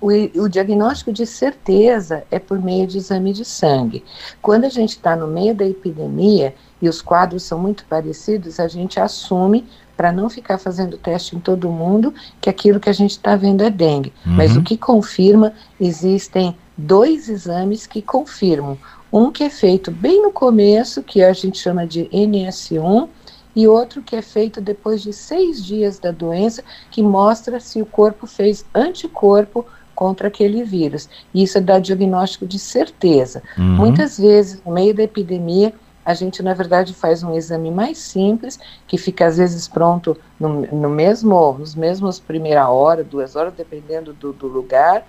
O, 0.00 0.10
o, 0.42 0.48
diagnóstico 0.48 1.12
de 1.12 1.26
certeza 1.26 2.22
é 2.30 2.38
por 2.38 2.62
meio 2.62 2.86
de 2.86 2.98
exame 2.98 3.32
de 3.32 3.44
sangue. 3.44 4.04
Quando 4.42 4.64
a 4.64 4.68
gente 4.68 4.90
está 4.90 5.16
no 5.16 5.26
meio 5.26 5.54
da 5.54 5.66
epidemia 5.66 6.54
e 6.80 6.88
os 6.88 7.00
quadros 7.00 7.42
são 7.42 7.58
muito 7.58 7.84
parecidos, 7.86 8.60
a 8.60 8.68
gente 8.68 9.00
assume 9.00 9.64
para 9.96 10.12
não 10.12 10.28
ficar 10.28 10.58
fazendo 10.58 10.98
teste 10.98 11.34
em 11.34 11.40
todo 11.40 11.70
mundo, 11.70 12.12
que 12.40 12.50
aquilo 12.50 12.78
que 12.78 12.90
a 12.90 12.92
gente 12.92 13.12
está 13.12 13.34
vendo 13.34 13.62
é 13.62 13.70
dengue. 13.70 14.12
Uhum. 14.24 14.32
Mas 14.32 14.56
o 14.56 14.62
que 14.62 14.76
confirma, 14.76 15.52
existem 15.80 16.56
dois 16.76 17.28
exames 17.28 17.86
que 17.86 18.02
confirmam. 18.02 18.76
Um 19.12 19.30
que 19.30 19.44
é 19.44 19.50
feito 19.50 19.90
bem 19.90 20.22
no 20.22 20.30
começo, 20.30 21.02
que 21.02 21.22
a 21.22 21.32
gente 21.32 21.58
chama 21.58 21.86
de 21.86 22.04
NS1, 22.12 23.08
e 23.54 23.66
outro 23.66 24.02
que 24.02 24.14
é 24.14 24.20
feito 24.20 24.60
depois 24.60 25.00
de 25.00 25.14
seis 25.14 25.64
dias 25.64 25.98
da 25.98 26.10
doença, 26.10 26.62
que 26.90 27.02
mostra 27.02 27.58
se 27.58 27.80
o 27.80 27.86
corpo 27.86 28.26
fez 28.26 28.66
anticorpo 28.74 29.64
contra 29.94 30.28
aquele 30.28 30.62
vírus. 30.62 31.08
Isso 31.34 31.58
dá 31.58 31.78
diagnóstico 31.78 32.46
de 32.46 32.58
certeza. 32.58 33.42
Uhum. 33.56 33.76
Muitas 33.76 34.18
vezes, 34.18 34.60
no 34.62 34.72
meio 34.72 34.94
da 34.94 35.04
epidemia, 35.04 35.72
a 36.06 36.14
gente, 36.14 36.40
na 36.40 36.54
verdade, 36.54 36.94
faz 36.94 37.24
um 37.24 37.34
exame 37.34 37.68
mais 37.68 37.98
simples, 37.98 38.56
que 38.86 38.96
fica 38.96 39.26
às 39.26 39.38
vezes 39.38 39.66
pronto 39.66 40.16
no, 40.38 40.60
no 40.60 40.88
mesmo, 40.88 41.58
nos 41.58 41.74
mesmos 41.74 42.20
primeira 42.20 42.68
hora, 42.68 43.02
duas 43.02 43.34
horas, 43.34 43.52
dependendo 43.54 44.14
do, 44.14 44.32
do 44.32 44.46
lugar, 44.46 45.04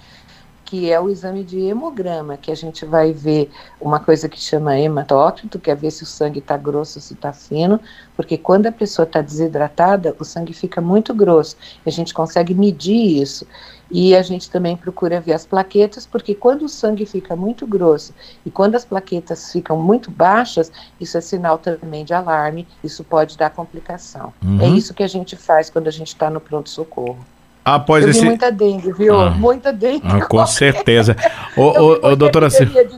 que 0.68 0.92
é 0.92 1.00
o 1.00 1.10
exame 1.10 1.46
de 1.46 1.62
hemograma, 1.62 2.36
que 2.36 2.52
a 2.52 2.56
gente 2.56 2.86
vai 2.86 3.14
ver 3.14 3.50
uma 3.80 4.02
coisa 4.02 4.28
que 4.28 4.38
chama 4.38 4.78
hematócrito, 4.78 5.58
que 5.58 5.72
é 5.72 5.76
ver 5.76 5.92
se 5.92 6.04
o 6.04 6.06
sangue 6.06 6.40
está 6.40 6.58
grosso 6.58 7.00
ou 7.00 7.02
se 7.02 7.14
está 7.14 7.32
fino, 7.32 7.80
porque 8.18 8.38
quando 8.38 8.68
a 8.68 8.72
pessoa 8.72 9.06
está 9.06 9.22
desidratada, 9.22 10.14
o 10.20 10.26
sangue 10.26 10.52
fica 10.52 10.82
muito 10.82 11.16
grosso, 11.16 11.56
e 11.86 11.90
a 11.90 11.92
gente 11.92 12.14
consegue 12.14 12.54
medir 12.54 13.22
isso. 13.22 13.48
E 13.90 14.14
a 14.14 14.22
gente 14.22 14.52
também 14.52 14.76
procura 14.76 15.22
ver 15.22 15.32
as 15.32 15.46
plaquetas, 15.46 16.06
porque 16.06 16.36
quando 16.36 16.64
o 16.64 16.70
sangue 16.70 17.06
fica 17.06 17.34
muito 17.34 17.66
grosso 17.66 18.14
e 18.46 18.52
quando 18.52 18.76
as 18.76 18.84
plaquetas 18.84 19.50
ficam 19.54 19.82
muito 19.82 20.12
baixas, 20.12 20.70
isso 21.00 21.18
é 21.18 21.22
sinal 21.22 21.58
também 21.58 22.04
de 22.04 22.14
alarme, 22.14 22.68
isso 22.84 23.06
pode 23.06 23.38
dar 23.38 23.52
complicação. 23.52 24.34
Uhum. 24.44 24.60
É 24.60 24.68
isso 24.68 24.94
que 24.94 25.04
a 25.04 25.08
gente 25.08 25.38
faz 25.38 25.70
quando 25.70 25.88
a 25.88 25.92
gente 25.92 26.10
está 26.10 26.30
no 26.30 26.42
pronto-socorro. 26.42 27.26
Após 27.68 28.02
eu 28.02 28.12
esse... 28.12 28.24
muita 28.24 28.50
dengue, 28.50 28.94
viu? 28.94 29.20
Ah, 29.20 29.30
muita 29.32 29.74
dengue. 29.74 30.02
Ah, 30.06 30.22
com 30.22 30.44
certeza. 30.48 31.18
ô, 31.58 31.64
ô, 31.64 32.12
ô, 32.12 32.16
doutora 32.16 32.50
Silvia. 32.50 32.86
De 32.86 32.96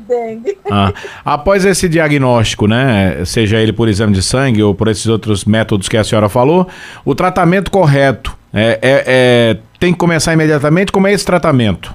ah, 0.69 0.93
após 1.25 1.65
esse 1.65 1.89
diagnóstico, 1.89 2.67
né, 2.67 3.25
seja 3.25 3.57
ele 3.57 3.73
por 3.73 3.89
exame 3.89 4.13
de 4.13 4.21
sangue 4.21 4.61
ou 4.61 4.75
por 4.75 4.87
esses 4.87 5.07
outros 5.07 5.43
métodos 5.43 5.89
que 5.89 5.97
a 5.97 6.03
senhora 6.03 6.29
falou, 6.29 6.67
o 7.03 7.15
tratamento 7.15 7.71
correto 7.71 8.37
é, 8.53 8.77
é, 8.79 9.03
é 9.07 9.57
tem 9.79 9.91
que 9.91 9.97
começar 9.97 10.33
imediatamente? 10.33 10.91
Como 10.91 11.07
é 11.07 11.13
esse 11.13 11.25
tratamento? 11.25 11.91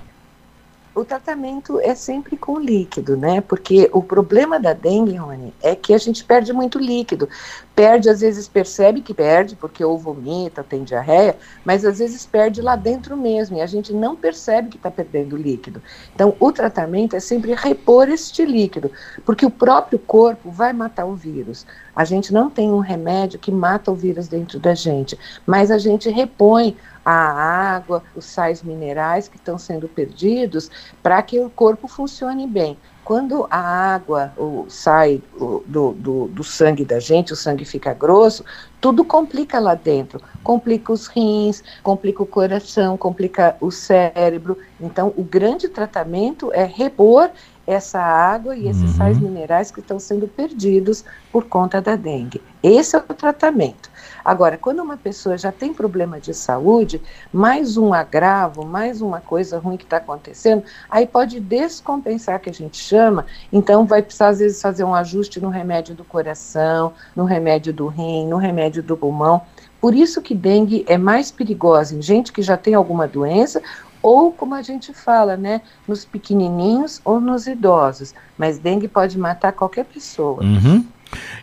O 0.95 1.05
tratamento 1.05 1.81
é 1.81 1.95
sempre 1.95 2.37
com 2.37 2.59
líquido, 2.59 3.17
né? 3.17 3.41
Porque 3.41 3.91
o 3.93 4.03
problema 4.03 4.61
da 4.61 4.73
dengue, 4.73 5.17
Rony, 5.17 5.53
é 5.61 5.75
que 5.75 5.93
a 5.93 5.99
gente 5.99 6.25
perde 6.25 6.53
muito 6.53 6.79
líquido. 6.79 7.29
Perde, 7.75 8.09
às 8.09 8.21
vezes 8.21 8.47
percebe 8.47 9.01
que 9.01 9.13
perde, 9.13 9.57
porque 9.57 9.85
ou 9.85 9.99
vomita, 9.99 10.63
tem 10.63 10.85
diarreia, 10.85 11.37
mas 11.65 11.85
às 11.85 11.99
vezes 11.99 12.25
perde 12.25 12.63
lá 12.63 12.77
dentro 12.77 13.17
mesmo, 13.17 13.57
e 13.57 13.61
a 13.61 13.67
gente 13.67 13.93
não 13.93 14.15
percebe 14.15 14.69
que 14.69 14.77
está 14.77 14.91
perdendo 14.91 15.37
líquido. 15.37 15.83
Então, 16.15 16.37
o 16.39 16.53
tratamento 16.53 17.17
é 17.17 17.21
sempre 17.21 17.53
repor 17.55 18.09
este 18.09 18.45
líquido, 18.45 18.91
porque 19.25 19.45
o 19.45 19.51
próprio 19.51 19.99
corpo 19.99 20.51
vai 20.51 20.73
matar 20.73 21.07
o 21.07 21.15
vírus. 21.15 21.67
A 21.97 22.05
gente 22.05 22.33
não 22.33 22.49
tem 22.49 22.71
um 22.71 22.79
remédio 22.79 23.39
que 23.41 23.51
mata 23.51 23.91
o 23.91 23.95
vírus 23.95 24.29
dentro 24.29 24.61
da 24.61 24.75
gente, 24.75 25.19
mas 25.45 25.73
a 25.73 25.79
gente 25.79 26.09
repõe 26.09 26.77
a 27.05 27.75
água, 27.75 28.03
os 28.17 28.25
sais 28.25 28.63
minerais 28.63 29.29
que 29.29 29.37
estão 29.37 29.59
sendo 29.59 29.89
perdidos, 29.89 30.71
para 31.03 31.23
que 31.23 31.39
o 31.41 31.51
corpo 31.51 31.87
funcione 31.87 32.47
bem. 32.47 32.79
Quando 33.05 33.47
a 33.51 33.59
água 33.59 34.33
sai 34.67 35.23
o, 35.39 35.63
do, 35.67 35.93
do, 35.93 36.27
do 36.29 36.43
sangue 36.43 36.87
da 36.87 36.99
gente, 36.99 37.35
o 37.35 37.37
sangue 37.37 37.65
fica 37.67 37.93
grosso, 37.93 38.43
tudo 38.81 39.05
complica 39.05 39.59
lá 39.61 39.75
dentro. 39.75 40.19
Complica 40.43 40.91
os 40.91 41.07
rins, 41.07 41.63
complica 41.83 42.23
o 42.23 42.27
coração, 42.27 42.97
complica 42.97 43.57
o 43.61 43.71
cérebro. 43.71 44.57
Então, 44.81 45.13
o 45.19 45.23
grande 45.23 45.69
tratamento 45.69 46.51
é 46.55 46.65
repor 46.65 47.31
essa 47.67 47.99
água 48.01 48.57
e 48.57 48.69
esses 48.69 48.83
uhum. 48.83 48.97
sais 48.97 49.19
minerais 49.19 49.71
que 49.71 49.81
estão 49.81 49.99
sendo 49.99 50.29
perdidos 50.29 51.05
por 51.33 51.45
conta 51.45 51.81
da 51.81 51.97
dengue. 51.97 52.43
Esse 52.63 52.97
é 52.97 52.99
o 52.99 53.15
tratamento. 53.15 53.91
Agora, 54.25 54.57
quando 54.57 54.81
uma 54.81 54.97
pessoa 54.97 55.37
já 55.37 55.53
tem 55.53 55.75
problema 55.75 56.19
de 56.19 56.33
saúde, 56.33 57.01
mais 57.33 57.77
um 57.77 57.93
agravo, 57.93 58.65
mais 58.65 59.03
uma 59.03 59.21
coisa 59.21 59.59
ruim 59.59 59.77
que 59.77 59.85
está 59.85 59.99
acontecendo, 59.99 60.63
aí 60.91 61.07
pode 61.07 61.41
descompensar, 61.41 62.41
que 62.41 62.49
a 62.49 62.55
gente 62.55 62.79
chama, 62.79 63.27
então 63.53 63.85
vai 63.85 64.03
precisar, 64.03 64.29
às 64.29 64.39
vezes, 64.39 64.63
fazer 64.63 64.85
um 64.85 64.95
ajuste 64.95 65.41
no 65.41 65.51
remédio 65.51 65.95
do 65.95 66.05
coração, 66.05 66.93
no 67.15 67.25
remédio 67.25 67.73
do 67.73 67.87
rim, 67.87 68.27
no 68.27 68.37
remédio 68.37 68.83
do 68.83 68.97
pulmão. 68.97 69.43
Por 69.79 69.95
isso 69.95 70.23
que 70.23 70.35
dengue 70.35 70.83
é 70.89 70.97
mais 70.97 71.31
perigosa 71.31 71.95
em 71.95 72.01
gente 72.01 72.33
que 72.33 72.41
já 72.41 72.57
tem 72.57 72.73
alguma 72.73 73.07
doença 73.07 73.61
ou 74.05 74.31
como 74.31 74.55
a 74.55 74.61
gente 74.61 74.93
fala, 74.93 75.35
né, 75.35 75.63
nos 75.89 76.05
pequenininhos 76.05 77.01
ou 77.03 77.19
nos 77.19 77.47
idosos. 77.47 78.15
Mas 78.37 78.59
dengue 78.59 78.87
pode 78.87 79.19
matar 79.19 79.53
qualquer 79.53 79.87
pessoa. 79.87 80.45
Uhum. 80.45 80.85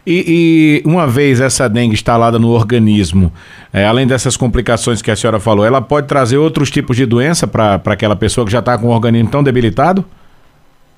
E, 0.05 0.83
e, 0.85 0.87
uma 0.87 1.07
vez 1.07 1.39
essa 1.39 1.67
dengue 1.67 1.95
instalada 1.95 2.37
no 2.37 2.49
organismo, 2.49 3.33
é, 3.73 3.83
além 3.83 4.05
dessas 4.05 4.37
complicações 4.37 5.01
que 5.01 5.09
a 5.09 5.15
senhora 5.15 5.39
falou, 5.39 5.65
ela 5.65 5.81
pode 5.81 6.07
trazer 6.07 6.37
outros 6.37 6.69
tipos 6.69 6.95
de 6.95 7.05
doença 7.05 7.47
para 7.47 7.81
aquela 7.85 8.15
pessoa 8.15 8.45
que 8.45 8.51
já 8.51 8.59
está 8.59 8.77
com 8.77 8.87
o 8.87 8.91
organismo 8.91 9.31
tão 9.31 9.41
debilitado? 9.41 10.05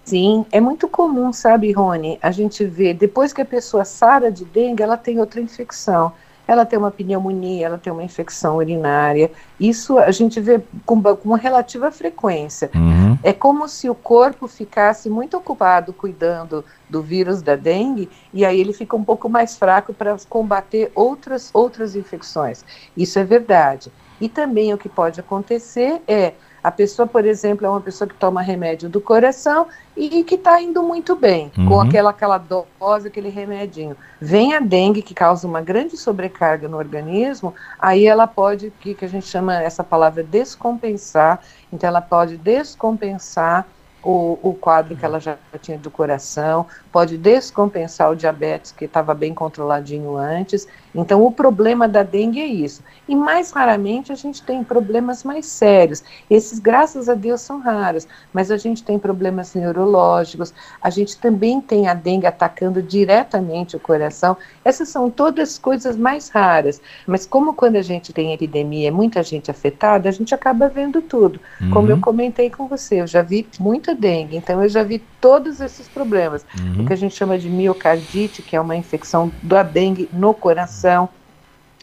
Sim, 0.03 0.45
é 0.51 0.59
muito 0.59 0.89
comum, 0.89 1.31
sabe, 1.31 1.71
Rony? 1.71 2.19
A 2.21 2.31
gente 2.31 2.65
vê, 2.65 2.93
depois 2.93 3.31
que 3.31 3.41
a 3.41 3.45
pessoa 3.45 3.85
sara 3.85 4.29
de 4.29 4.43
dengue, 4.43 4.83
ela 4.83 4.97
tem 4.97 5.17
outra 5.17 5.39
infecção 5.39 6.11
ela 6.53 6.65
tem 6.65 6.79
uma 6.79 6.91
pneumonia, 6.91 7.65
ela 7.65 7.77
tem 7.77 7.91
uma 7.91 8.03
infecção 8.03 8.57
urinária. 8.57 9.31
Isso 9.59 9.97
a 9.97 10.11
gente 10.11 10.39
vê 10.39 10.61
com, 10.85 11.01
com 11.01 11.29
uma 11.29 11.37
relativa 11.37 11.91
frequência. 11.91 12.71
Uhum. 12.73 13.17
É 13.21 13.33
como 13.33 13.67
se 13.67 13.89
o 13.89 13.95
corpo 13.95 14.47
ficasse 14.47 15.09
muito 15.09 15.37
ocupado 15.37 15.93
cuidando 15.93 16.63
do 16.89 17.01
vírus 17.01 17.41
da 17.41 17.55
dengue 17.55 18.09
e 18.33 18.45
aí 18.45 18.59
ele 18.59 18.73
fica 18.73 18.95
um 18.95 19.03
pouco 19.03 19.27
mais 19.27 19.57
fraco 19.57 19.93
para 19.93 20.15
combater 20.29 20.91
outras, 20.95 21.49
outras 21.53 21.95
infecções. 21.95 22.63
Isso 22.95 23.19
é 23.19 23.23
verdade. 23.23 23.91
E 24.21 24.29
também 24.29 24.73
o 24.73 24.77
que 24.77 24.87
pode 24.87 25.19
acontecer 25.19 26.01
é 26.07 26.33
a 26.63 26.71
pessoa, 26.71 27.05
por 27.05 27.25
exemplo, 27.25 27.67
é 27.67 27.69
uma 27.69 27.81
pessoa 27.81 28.07
que 28.07 28.15
toma 28.15 28.41
remédio 28.41 28.87
do 28.89 29.01
coração 29.01 29.67
e 29.97 30.23
que 30.23 30.35
está 30.35 30.61
indo 30.61 30.81
muito 30.81 31.15
bem, 31.15 31.51
uhum. 31.57 31.67
com 31.67 31.81
aquela, 31.81 32.11
aquela 32.11 32.37
dose, 32.37 33.09
aquele 33.09 33.29
remedinho. 33.29 33.97
Vem 34.21 34.53
a 34.53 34.59
dengue, 34.59 35.01
que 35.01 35.13
causa 35.13 35.45
uma 35.45 35.59
grande 35.59 35.97
sobrecarga 35.97 36.69
no 36.69 36.77
organismo, 36.77 37.53
aí 37.77 38.05
ela 38.07 38.25
pode, 38.25 38.71
que, 38.79 38.95
que 38.95 39.03
a 39.03 39.09
gente 39.09 39.27
chama 39.27 39.61
essa 39.61 39.83
palavra 39.83 40.23
descompensar, 40.23 41.41
então 41.71 41.87
ela 41.87 42.01
pode 42.01 42.37
descompensar 42.37 43.67
o, 44.03 44.37
o 44.41 44.53
quadro 44.53 44.95
que 44.95 45.05
ela 45.05 45.19
já 45.19 45.37
tinha 45.61 45.77
do 45.77 45.89
coração, 45.89 46.65
pode 46.91 47.17
descompensar 47.17 48.11
o 48.11 48.15
diabetes 48.15 48.71
que 48.71 48.85
estava 48.85 49.13
bem 49.13 49.33
controladinho 49.33 50.17
antes. 50.17 50.67
Então, 50.93 51.23
o 51.25 51.31
problema 51.31 51.87
da 51.87 52.03
dengue 52.03 52.39
é 52.39 52.45
isso. 52.45 52.83
E 53.07 53.15
mais 53.15 53.51
raramente 53.51 54.11
a 54.11 54.15
gente 54.15 54.43
tem 54.43 54.63
problemas 54.63 55.23
mais 55.23 55.45
sérios. 55.45 56.03
Esses, 56.29 56.59
graças 56.59 57.09
a 57.09 57.13
Deus, 57.13 57.41
são 57.41 57.59
raros, 57.59 58.07
mas 58.31 58.51
a 58.51 58.57
gente 58.57 58.83
tem 58.83 58.99
problemas 58.99 59.53
neurológicos, 59.55 60.53
a 60.81 60.89
gente 60.89 61.17
também 61.17 61.59
tem 61.59 61.87
a 61.87 61.93
dengue 61.93 62.27
atacando 62.27 62.81
diretamente 62.81 63.75
o 63.75 63.79
coração. 63.79 64.37
Essas 64.63 64.89
são 64.89 65.09
todas 65.09 65.57
coisas 65.57 65.95
mais 65.95 66.29
raras. 66.29 66.81
Mas, 67.07 67.25
como 67.25 67.53
quando 67.53 67.77
a 67.77 67.81
gente 67.81 68.13
tem 68.13 68.33
epidemia, 68.33 68.91
muita 68.91 69.23
gente 69.23 69.49
afetada, 69.49 70.09
a 70.09 70.11
gente 70.11 70.35
acaba 70.35 70.67
vendo 70.69 71.01
tudo. 71.01 71.39
Uhum. 71.59 71.71
Como 71.71 71.89
eu 71.89 71.99
comentei 71.99 72.49
com 72.49 72.67
você, 72.67 73.01
eu 73.01 73.07
já 73.07 73.21
vi 73.21 73.47
muita 73.59 73.95
dengue, 73.95 74.37
então 74.37 74.61
eu 74.61 74.69
já 74.69 74.83
vi 74.83 75.01
todos 75.23 75.61
esses 75.61 75.87
problemas. 75.87 76.45
Uhum 76.59 76.83
o 76.83 76.85
que 76.85 76.91
a 76.91 76.97
gente 76.97 77.15
chama 77.15 77.39
de 77.39 77.49
miocardite, 77.49 78.41
que 78.41 78.57
é 78.57 78.59
uma 78.59 78.75
infecção 78.75 79.31
da 79.41 79.63
dengue 79.63 80.09
no 80.11 80.33
coração. 80.33 81.07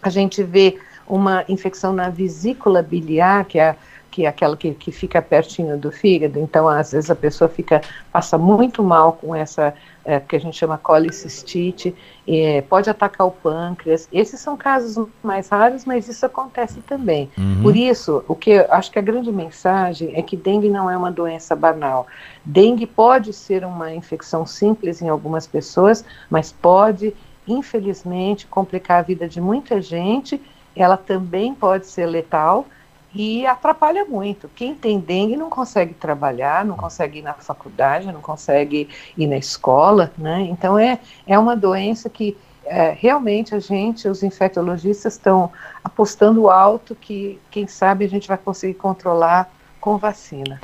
A 0.02 0.10
gente 0.10 0.42
vê 0.42 0.78
uma 1.08 1.42
infecção 1.48 1.90
na 1.90 2.10
vesícula 2.10 2.82
biliar, 2.82 3.46
que 3.46 3.58
é 3.58 3.76
que 4.10 4.24
é 4.24 4.28
aquela 4.28 4.56
que, 4.56 4.74
que 4.74 4.90
fica 4.90 5.22
pertinho 5.22 5.78
do 5.78 5.92
fígado, 5.92 6.38
então 6.38 6.68
às 6.68 6.92
vezes 6.92 7.10
a 7.10 7.14
pessoa 7.14 7.48
fica, 7.48 7.80
passa 8.12 8.36
muito 8.36 8.82
mal 8.82 9.12
com 9.12 9.34
essa, 9.34 9.72
é, 10.04 10.18
que 10.18 10.34
a 10.34 10.40
gente 10.40 10.56
chama 10.56 10.76
colicistite, 10.76 11.94
é, 12.26 12.62
pode 12.62 12.90
atacar 12.90 13.26
o 13.26 13.30
pâncreas, 13.30 14.08
esses 14.12 14.40
são 14.40 14.56
casos 14.56 15.06
mais 15.22 15.48
raros, 15.48 15.84
mas 15.84 16.08
isso 16.08 16.26
acontece 16.26 16.80
também. 16.80 17.30
Uhum. 17.38 17.62
Por 17.62 17.76
isso, 17.76 18.24
o 18.26 18.34
que 18.34 18.54
acho 18.70 18.90
que 18.90 18.98
a 18.98 19.02
grande 19.02 19.30
mensagem 19.30 20.12
é 20.14 20.22
que 20.22 20.36
dengue 20.36 20.68
não 20.68 20.90
é 20.90 20.96
uma 20.96 21.12
doença 21.12 21.54
banal. 21.54 22.06
Dengue 22.44 22.86
pode 22.86 23.32
ser 23.32 23.64
uma 23.64 23.94
infecção 23.94 24.44
simples 24.44 25.00
em 25.00 25.08
algumas 25.08 25.46
pessoas, 25.46 26.04
mas 26.28 26.50
pode, 26.50 27.14
infelizmente, 27.46 28.46
complicar 28.46 28.98
a 28.98 29.02
vida 29.02 29.28
de 29.28 29.40
muita 29.40 29.80
gente, 29.80 30.40
ela 30.74 30.96
também 30.96 31.54
pode 31.54 31.86
ser 31.86 32.06
letal, 32.06 32.66
e 33.14 33.44
atrapalha 33.46 34.04
muito. 34.04 34.48
Quem 34.54 34.74
tem 34.74 34.98
dengue 35.00 35.36
não 35.36 35.50
consegue 35.50 35.94
trabalhar, 35.94 36.64
não 36.64 36.76
consegue 36.76 37.18
ir 37.18 37.22
na 37.22 37.34
faculdade, 37.34 38.06
não 38.12 38.20
consegue 38.20 38.88
ir 39.16 39.26
na 39.26 39.36
escola, 39.36 40.12
né? 40.16 40.46
Então 40.50 40.78
é, 40.78 40.98
é 41.26 41.38
uma 41.38 41.56
doença 41.56 42.08
que 42.08 42.36
é, 42.64 42.96
realmente 42.96 43.54
a 43.54 43.58
gente, 43.58 44.06
os 44.06 44.22
infectologistas, 44.22 45.14
estão 45.14 45.50
apostando 45.82 46.48
alto 46.48 46.94
que, 46.94 47.38
quem 47.50 47.66
sabe, 47.66 48.04
a 48.04 48.08
gente 48.08 48.28
vai 48.28 48.38
conseguir 48.38 48.74
controlar 48.74 49.50
com 49.80 49.96
vacina. 49.96 50.60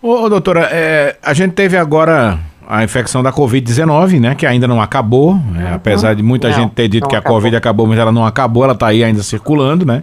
Ô, 0.00 0.28
doutora, 0.28 0.68
é, 0.72 1.16
a 1.22 1.34
gente 1.34 1.52
teve 1.52 1.76
agora 1.76 2.40
a 2.66 2.82
infecção 2.82 3.22
da 3.22 3.32
Covid-19, 3.32 4.18
né? 4.18 4.34
Que 4.34 4.46
ainda 4.46 4.66
não 4.66 4.80
acabou, 4.80 5.34
né, 5.34 5.72
apesar 5.74 6.14
de 6.14 6.22
muita 6.22 6.48
não, 6.48 6.56
gente 6.56 6.70
ter 6.72 6.88
dito 6.88 7.08
que 7.08 7.16
acabou. 7.16 7.36
a 7.36 7.40
Covid 7.40 7.56
acabou, 7.56 7.86
mas 7.86 7.98
ela 7.98 8.12
não 8.12 8.24
acabou, 8.24 8.64
ela 8.64 8.72
está 8.72 8.86
aí 8.86 9.04
ainda 9.04 9.22
circulando, 9.22 9.84
né? 9.84 10.02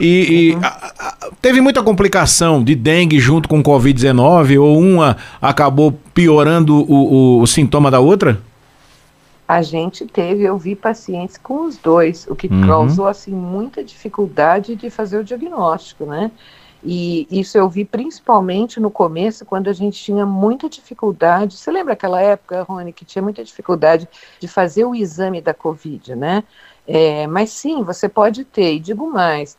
E, 0.00 0.54
uhum. 0.54 0.60
e 0.62 0.64
a, 0.64 0.92
a, 0.98 1.30
teve 1.42 1.60
muita 1.60 1.82
complicação 1.82 2.64
de 2.64 2.74
dengue 2.74 3.20
junto 3.20 3.46
com 3.48 3.62
Covid-19 3.62 4.58
ou 4.58 4.78
uma 4.78 5.18
acabou 5.42 5.92
piorando 6.14 6.74
o, 6.74 7.38
o, 7.38 7.40
o, 7.42 7.46
sintoma 7.46 7.90
da 7.90 8.00
outra? 8.00 8.40
A 9.46 9.60
gente 9.60 10.06
teve, 10.06 10.44
eu 10.44 10.56
vi 10.56 10.74
pacientes 10.74 11.36
com 11.36 11.66
os 11.66 11.76
dois, 11.76 12.26
o 12.28 12.34
que 12.34 12.46
uhum. 12.46 12.66
causou 12.66 13.06
assim 13.06 13.32
muita 13.32 13.84
dificuldade 13.84 14.74
de 14.74 14.88
fazer 14.88 15.18
o 15.18 15.24
diagnóstico, 15.24 16.06
né? 16.06 16.30
E 16.82 17.26
isso 17.30 17.58
eu 17.58 17.68
vi 17.68 17.84
principalmente 17.84 18.80
no 18.80 18.90
começo, 18.90 19.44
quando 19.44 19.68
a 19.68 19.72
gente 19.72 20.02
tinha 20.02 20.24
muita 20.24 20.66
dificuldade. 20.66 21.58
Você 21.58 21.70
lembra 21.70 21.92
aquela 21.92 22.22
época, 22.22 22.62
Rony, 22.62 22.90
que 22.90 23.04
tinha 23.04 23.20
muita 23.20 23.44
dificuldade 23.44 24.08
de 24.38 24.48
fazer 24.48 24.86
o 24.86 24.94
exame 24.94 25.42
da 25.42 25.52
Covid, 25.52 26.14
né? 26.16 26.42
É, 26.86 27.26
mas 27.26 27.50
sim, 27.50 27.82
você 27.82 28.08
pode 28.08 28.44
ter, 28.44 28.74
e 28.74 28.80
digo 28.80 29.10
mais, 29.10 29.58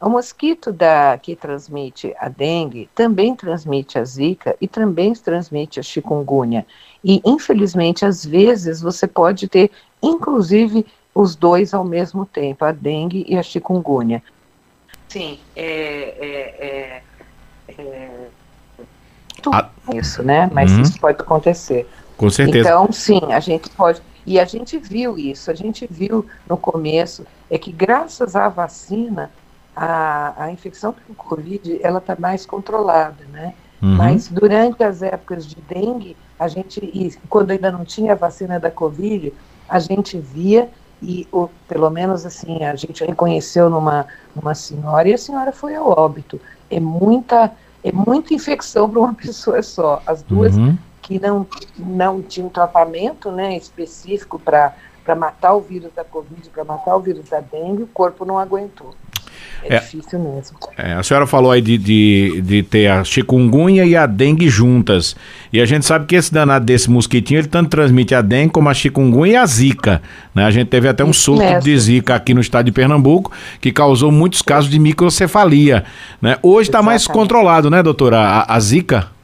o 0.00 0.08
mosquito 0.08 0.72
da, 0.72 1.18
que 1.20 1.34
transmite 1.34 2.14
a 2.18 2.28
dengue 2.28 2.88
também 2.94 3.34
transmite 3.34 3.98
a 3.98 4.04
zika 4.04 4.56
e 4.60 4.68
também 4.68 5.12
transmite 5.12 5.80
a 5.80 5.82
chikungunya. 5.82 6.64
E, 7.02 7.20
infelizmente, 7.24 8.04
às 8.04 8.24
vezes 8.24 8.80
você 8.80 9.06
pode 9.06 9.48
ter, 9.48 9.70
inclusive, 10.02 10.86
os 11.14 11.34
dois 11.34 11.74
ao 11.74 11.84
mesmo 11.84 12.24
tempo, 12.24 12.64
a 12.64 12.70
dengue 12.70 13.24
e 13.28 13.36
a 13.36 13.42
chikungunya. 13.42 14.22
Sim, 15.08 15.38
é, 15.56 16.14
é, 16.20 17.02
é, 17.68 17.82
é 17.82 18.10
ah. 19.52 19.70
isso, 19.94 20.22
né? 20.22 20.48
Mas 20.52 20.70
uhum. 20.70 20.82
isso 20.82 21.00
pode 21.00 21.20
acontecer. 21.20 21.88
Com 22.16 22.30
certeza. 22.30 22.68
Então, 22.68 22.92
sim, 22.92 23.20
a 23.32 23.40
gente 23.40 23.68
pode. 23.70 24.00
E 24.26 24.38
a 24.38 24.44
gente 24.44 24.78
viu 24.78 25.18
isso, 25.18 25.50
a 25.50 25.54
gente 25.54 25.86
viu 25.90 26.26
no 26.46 26.56
começo, 26.56 27.26
é 27.50 27.56
que 27.56 27.72
graças 27.72 28.36
à 28.36 28.48
vacina, 28.48 29.30
a, 29.78 30.34
a 30.44 30.50
infecção 30.50 30.92
pelo 30.92 31.14
Covid 31.14 31.78
ela 31.82 31.98
está 31.98 32.16
mais 32.18 32.44
controlada, 32.44 33.24
né? 33.30 33.54
Uhum. 33.80 33.94
Mas 33.94 34.26
durante 34.26 34.82
as 34.82 35.02
épocas 35.02 35.46
de 35.46 35.54
dengue, 35.68 36.16
a 36.36 36.48
gente, 36.48 36.80
e 36.80 37.14
quando 37.28 37.52
ainda 37.52 37.70
não 37.70 37.84
tinha 37.84 38.12
a 38.12 38.16
vacina 38.16 38.58
da 38.58 38.72
Covid, 38.72 39.32
a 39.68 39.78
gente 39.78 40.18
via 40.18 40.68
e 41.00 41.28
ou, 41.30 41.48
pelo 41.68 41.88
menos 41.90 42.26
assim 42.26 42.64
a 42.64 42.74
gente 42.74 43.04
reconheceu 43.04 43.70
numa, 43.70 44.06
numa 44.34 44.52
senhora 44.52 45.08
e 45.08 45.14
a 45.14 45.18
senhora 45.18 45.52
foi 45.52 45.76
ao 45.76 45.96
óbito. 45.96 46.40
É 46.68 46.80
muita 46.80 47.52
é 47.84 47.92
muita 47.92 48.34
infecção 48.34 48.90
para 48.90 48.98
uma 48.98 49.14
pessoa 49.22 49.62
só. 49.62 50.02
As 50.04 50.22
duas 50.22 50.56
uhum. 50.56 50.76
que 51.00 51.20
não 51.20 51.46
não 51.76 52.20
tinham 52.20 52.48
tratamento, 52.48 53.30
né, 53.30 53.56
específico 53.56 54.40
para 54.40 54.74
para 55.04 55.14
matar 55.14 55.54
o 55.54 55.60
vírus 55.62 55.90
da 55.94 56.04
Covid, 56.04 56.50
para 56.50 56.64
matar 56.64 56.94
o 56.94 57.00
vírus 57.00 57.30
da 57.30 57.40
dengue, 57.40 57.84
o 57.84 57.86
corpo 57.86 58.26
não 58.26 58.38
aguentou. 58.38 58.94
É, 59.64 59.76
é 59.76 59.80
difícil 59.80 60.18
mesmo. 60.18 60.58
É, 60.76 60.92
a 60.92 61.02
senhora 61.02 61.26
falou 61.26 61.50
aí 61.50 61.60
de, 61.60 61.76
de, 61.78 62.40
de, 62.40 62.62
ter 62.62 62.88
a 62.88 63.04
chikungunya 63.04 63.84
e 63.84 63.96
a 63.96 64.06
dengue 64.06 64.48
juntas. 64.48 65.16
E 65.52 65.60
a 65.60 65.66
gente 65.66 65.84
sabe 65.84 66.06
que 66.06 66.16
esse 66.16 66.32
danado 66.32 66.64
desse 66.64 66.90
mosquitinho, 66.90 67.40
ele 67.40 67.48
tanto 67.48 67.70
transmite 67.70 68.14
a 68.14 68.22
dengue 68.22 68.52
como 68.52 68.68
a 68.68 68.74
chikungunya 68.74 69.32
e 69.32 69.36
a 69.36 69.46
zika. 69.46 70.02
Né? 70.34 70.44
A 70.44 70.50
gente 70.50 70.68
teve 70.68 70.88
até 70.88 71.04
um 71.04 71.12
surto 71.12 71.60
de 71.62 71.78
zika 71.78 72.14
aqui 72.14 72.34
no 72.34 72.40
estado 72.40 72.66
de 72.66 72.72
Pernambuco, 72.72 73.32
que 73.60 73.72
causou 73.72 74.12
muitos 74.12 74.42
casos 74.42 74.70
de 74.70 74.78
microcefalia. 74.78 75.84
Né? 76.22 76.36
Hoje 76.42 76.68
está 76.68 76.82
mais 76.82 77.06
controlado, 77.06 77.70
né, 77.70 77.82
doutora, 77.82 78.18
a, 78.18 78.54
a 78.54 78.60
zika? 78.60 79.17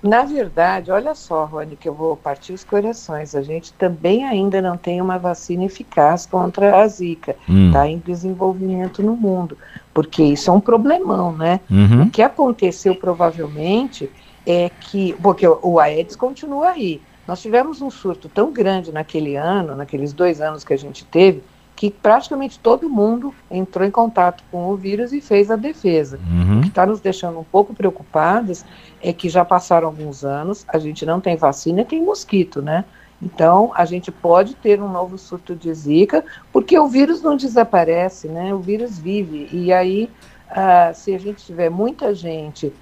Na 0.00 0.22
verdade, 0.22 0.92
olha 0.92 1.12
só, 1.14 1.44
Rony, 1.44 1.74
que 1.74 1.88
eu 1.88 1.94
vou 1.94 2.16
partir 2.16 2.52
os 2.52 2.62
corações. 2.62 3.34
A 3.34 3.42
gente 3.42 3.72
também 3.72 4.24
ainda 4.24 4.62
não 4.62 4.76
tem 4.76 5.00
uma 5.00 5.18
vacina 5.18 5.64
eficaz 5.64 6.24
contra 6.24 6.80
a 6.80 6.86
Zika. 6.86 7.32
Está 7.32 7.52
hum. 7.52 7.70
Tá 7.72 7.88
em 7.88 7.98
desenvolvimento 7.98 9.02
no 9.02 9.16
mundo, 9.16 9.58
porque 9.92 10.22
isso 10.22 10.50
é 10.50 10.52
um 10.52 10.60
problemão, 10.60 11.32
né? 11.32 11.60
Uhum. 11.68 12.02
O 12.02 12.10
que 12.10 12.22
aconteceu 12.22 12.94
provavelmente 12.94 14.08
é 14.46 14.70
que, 14.70 15.14
porque 15.20 15.46
o 15.46 15.80
Aedes 15.80 16.14
continua 16.14 16.68
aí. 16.68 17.00
Nós 17.26 17.42
tivemos 17.42 17.82
um 17.82 17.90
surto 17.90 18.28
tão 18.28 18.52
grande 18.52 18.92
naquele 18.92 19.36
ano, 19.36 19.74
naqueles 19.74 20.12
dois 20.12 20.40
anos 20.40 20.64
que 20.64 20.72
a 20.72 20.78
gente 20.78 21.04
teve, 21.04 21.42
que 21.78 21.92
praticamente 21.92 22.58
todo 22.58 22.90
mundo 22.90 23.32
entrou 23.48 23.86
em 23.86 23.90
contato 23.90 24.42
com 24.50 24.68
o 24.68 24.74
vírus 24.74 25.12
e 25.12 25.20
fez 25.20 25.48
a 25.48 25.54
defesa. 25.54 26.18
Uhum. 26.28 26.58
O 26.58 26.62
que 26.62 26.66
está 26.66 26.84
nos 26.84 26.98
deixando 26.98 27.38
um 27.38 27.44
pouco 27.44 27.72
preocupados 27.72 28.64
é 29.00 29.12
que 29.12 29.28
já 29.28 29.44
passaram 29.44 29.86
alguns 29.86 30.24
anos, 30.24 30.64
a 30.66 30.76
gente 30.80 31.06
não 31.06 31.20
tem 31.20 31.36
vacina 31.36 31.82
e 31.82 31.84
tem 31.84 32.02
mosquito, 32.02 32.60
né? 32.60 32.84
Então, 33.22 33.70
a 33.76 33.84
gente 33.84 34.10
pode 34.10 34.56
ter 34.56 34.82
um 34.82 34.88
novo 34.88 35.16
surto 35.16 35.54
de 35.54 35.72
zika, 35.72 36.24
porque 36.52 36.76
o 36.76 36.88
vírus 36.88 37.22
não 37.22 37.36
desaparece, 37.36 38.26
né? 38.26 38.52
O 38.52 38.58
vírus 38.58 38.98
vive. 38.98 39.48
E 39.52 39.72
aí, 39.72 40.10
uh, 40.50 40.92
se 40.92 41.14
a 41.14 41.18
gente 41.18 41.44
tiver 41.44 41.70
muita 41.70 42.12
gente 42.12 42.72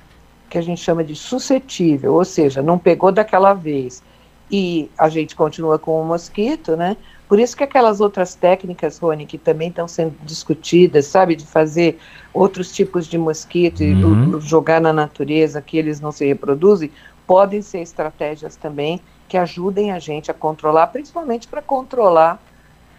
que 0.48 0.56
a 0.56 0.62
gente 0.62 0.80
chama 0.80 1.04
de 1.04 1.14
suscetível, 1.14 2.14
ou 2.14 2.24
seja, 2.24 2.62
não 2.62 2.78
pegou 2.78 3.12
daquela 3.12 3.52
vez, 3.52 4.02
e 4.50 4.90
a 4.96 5.10
gente 5.10 5.36
continua 5.36 5.78
com 5.78 6.00
o 6.00 6.04
mosquito, 6.04 6.76
né? 6.76 6.96
Por 7.28 7.40
isso 7.40 7.56
que 7.56 7.64
aquelas 7.64 8.00
outras 8.00 8.34
técnicas, 8.34 8.98
Rony, 8.98 9.26
que 9.26 9.36
também 9.36 9.68
estão 9.68 9.88
sendo 9.88 10.14
discutidas, 10.24 11.06
sabe, 11.06 11.34
de 11.34 11.44
fazer 11.44 11.98
outros 12.32 12.72
tipos 12.72 13.06
de 13.06 13.18
mosquito 13.18 13.80
uhum. 13.80 14.38
e 14.38 14.40
jogar 14.40 14.80
na 14.80 14.92
natureza 14.92 15.60
que 15.60 15.76
eles 15.76 16.00
não 16.00 16.12
se 16.12 16.24
reproduzem, 16.24 16.90
podem 17.26 17.62
ser 17.62 17.80
estratégias 17.80 18.54
também 18.54 19.00
que 19.28 19.36
ajudem 19.36 19.90
a 19.90 19.98
gente 19.98 20.30
a 20.30 20.34
controlar, 20.34 20.86
principalmente 20.88 21.48
para 21.48 21.60
controlar 21.60 22.40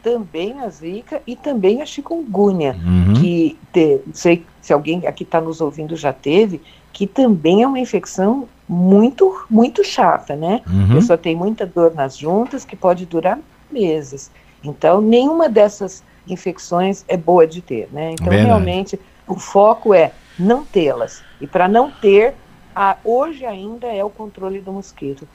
também 0.04 0.60
a 0.60 0.70
zika 0.70 1.22
e 1.26 1.36
também 1.36 1.82
a 1.82 1.86
chikungunya, 1.86 2.76
uhum. 2.86 3.14
que 3.14 3.58
te, 3.72 4.02
sei 4.14 4.46
se 4.62 4.74
alguém 4.74 5.08
aqui 5.08 5.24
está 5.24 5.40
nos 5.40 5.62
ouvindo 5.62 5.96
já 5.96 6.12
teve, 6.12 6.62
que 6.92 7.08
também 7.08 7.64
é 7.64 7.68
uma 7.68 7.80
infecção 7.80 8.48
muito, 8.68 9.46
muito 9.50 9.84
chata, 9.84 10.36
né? 10.36 10.62
Uhum. 10.68 10.92
A 10.92 10.96
pessoa 10.96 11.18
tem 11.18 11.36
muita 11.36 11.66
dor 11.66 11.94
nas 11.94 12.18
juntas 12.18 12.66
que 12.66 12.76
pode 12.76 13.06
durar 13.06 13.40
meses. 13.72 14.32
Então, 14.64 15.02
nenhuma 15.02 15.48
dessas 15.50 16.04
infecções 16.28 17.06
é 17.08 17.16
boa 17.16 17.48
de 17.48 17.62
ter, 17.62 17.88
né? 17.92 18.12
Então, 18.12 18.28
Verdade. 18.28 18.46
realmente, 18.46 19.00
o 19.28 19.36
foco 19.36 19.94
é 19.94 20.12
não 20.38 20.64
tê-las. 20.64 21.24
E 21.40 21.48
para 21.48 21.68
não 21.68 21.90
ter, 21.90 22.34
a, 22.76 22.98
hoje 23.04 23.46
ainda 23.46 23.88
é 23.88 24.04
o 24.04 24.10
controle 24.10 24.60
do 24.60 24.72
mosquito. 24.72 25.28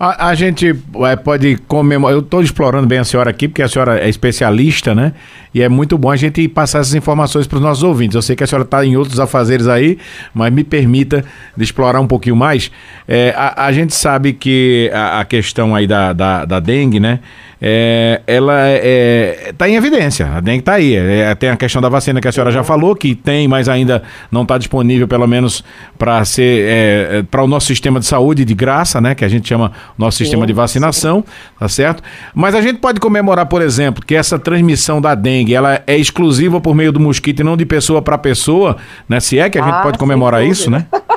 A, 0.00 0.28
a 0.28 0.34
gente 0.34 0.68
é, 0.68 1.16
pode 1.16 1.56
comemorar. 1.66 2.14
Eu 2.14 2.20
estou 2.20 2.40
explorando 2.40 2.86
bem 2.86 2.98
a 2.98 3.04
senhora 3.04 3.30
aqui, 3.30 3.48
porque 3.48 3.62
a 3.62 3.68
senhora 3.68 3.98
é 3.98 4.08
especialista, 4.08 4.94
né? 4.94 5.12
E 5.52 5.60
é 5.60 5.68
muito 5.68 5.98
bom 5.98 6.10
a 6.10 6.16
gente 6.16 6.46
passar 6.46 6.78
essas 6.78 6.94
informações 6.94 7.48
para 7.48 7.56
os 7.56 7.62
nossos 7.62 7.82
ouvintes. 7.82 8.14
Eu 8.14 8.22
sei 8.22 8.36
que 8.36 8.44
a 8.44 8.46
senhora 8.46 8.64
está 8.64 8.84
em 8.84 8.96
outros 8.96 9.18
afazeres 9.18 9.66
aí, 9.66 9.98
mas 10.32 10.52
me 10.52 10.62
permita 10.62 11.24
explorar 11.58 12.00
um 12.00 12.06
pouquinho 12.06 12.36
mais. 12.36 12.70
É, 13.08 13.34
a, 13.36 13.66
a, 13.66 13.72
gente 13.72 13.92
sabe 13.92 14.32
que 14.32 14.88
a, 14.94 15.20
a 15.20 15.24
questão 15.24 15.74
aí 15.74 15.86
da, 15.86 16.12
da, 16.12 16.44
da 16.44 16.60
dengue, 16.60 17.00
né? 17.00 17.18
É, 17.60 18.22
ela 18.26 18.68
está 18.70 18.86
é, 18.86 19.52
tá 19.56 19.68
em 19.68 19.74
evidência. 19.74 20.26
A 20.26 20.40
dengue 20.40 20.60
está 20.60 20.74
aí. 20.74 20.94
É, 20.94 21.34
tem 21.34 21.50
a 21.50 21.56
questão 21.56 21.82
da 21.82 21.88
vacina 21.88 22.20
que 22.20 22.28
a 22.28 22.32
senhora 22.32 22.50
já 22.50 22.62
falou, 22.62 22.94
que 22.94 23.14
tem, 23.14 23.48
mas 23.48 23.68
ainda 23.68 24.02
não 24.30 24.42
está 24.42 24.56
disponível, 24.56 25.08
pelo 25.08 25.26
menos 25.26 25.64
para 25.98 26.24
ser 26.24 26.66
é, 26.68 27.18
é 27.18 27.22
para 27.22 27.42
o 27.42 27.46
nosso 27.46 27.66
sistema 27.66 27.98
de 27.98 28.06
saúde 28.06 28.44
de 28.44 28.54
graça, 28.54 29.00
né? 29.00 29.14
Que 29.14 29.24
a 29.24 29.28
gente 29.28 29.48
chama 29.48 29.72
nosso 29.96 30.18
sistema 30.18 30.46
de 30.46 30.52
vacinação, 30.52 31.24
tá 31.58 31.68
certo? 31.68 32.02
Mas 32.34 32.54
a 32.54 32.60
gente 32.60 32.78
pode 32.78 33.00
comemorar, 33.00 33.46
por 33.46 33.60
exemplo, 33.60 34.04
que 34.04 34.14
essa 34.14 34.38
transmissão 34.38 35.00
da 35.00 35.14
dengue 35.14 35.54
ela 35.54 35.82
é 35.86 35.96
exclusiva 35.96 36.60
por 36.60 36.74
meio 36.74 36.92
do 36.92 37.00
mosquito 37.00 37.40
e 37.40 37.44
não 37.44 37.56
de 37.56 37.66
pessoa 37.66 38.00
para 38.00 38.16
pessoa, 38.16 38.76
né? 39.08 39.18
Se 39.18 39.38
é 39.38 39.50
que 39.50 39.58
a 39.58 39.62
gente 39.62 39.74
ah, 39.74 39.82
pode 39.82 39.98
comemorar 39.98 40.44
isso, 40.44 40.70
né? 40.70 40.86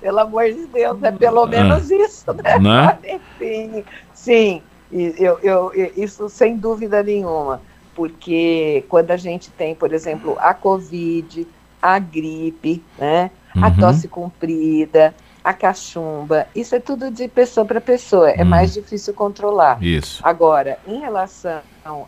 pelo 0.00 0.18
amor 0.18 0.44
de 0.44 0.66
Deus, 0.66 1.02
é 1.02 1.12
pelo 1.12 1.46
menos 1.46 1.90
ah, 1.90 1.94
isso, 1.94 2.34
né? 2.34 2.58
né? 2.58 3.20
Sim, 3.38 3.84
sim. 4.12 4.62
Eu, 4.92 5.38
eu, 5.40 5.72
isso 5.96 6.28
sem 6.28 6.56
dúvida 6.56 7.02
nenhuma, 7.02 7.60
porque 7.94 8.84
quando 8.88 9.10
a 9.12 9.16
gente 9.16 9.50
tem, 9.50 9.74
por 9.74 9.92
exemplo, 9.92 10.36
a 10.40 10.52
Covid, 10.52 11.46
a 11.80 11.98
gripe, 11.98 12.82
né, 12.98 13.30
uhum. 13.54 13.64
a 13.64 13.70
tosse 13.70 14.08
comprida, 14.08 15.14
a 15.44 15.54
cachumba, 15.54 16.46
isso 16.54 16.74
é 16.74 16.80
tudo 16.80 17.10
de 17.10 17.28
pessoa 17.28 17.64
para 17.64 17.80
pessoa, 17.80 18.30
é 18.30 18.42
hum. 18.42 18.46
mais 18.46 18.74
difícil 18.74 19.14
controlar. 19.14 19.82
Isso. 19.82 20.20
Agora, 20.22 20.78
em 20.86 21.00
relação 21.00 21.60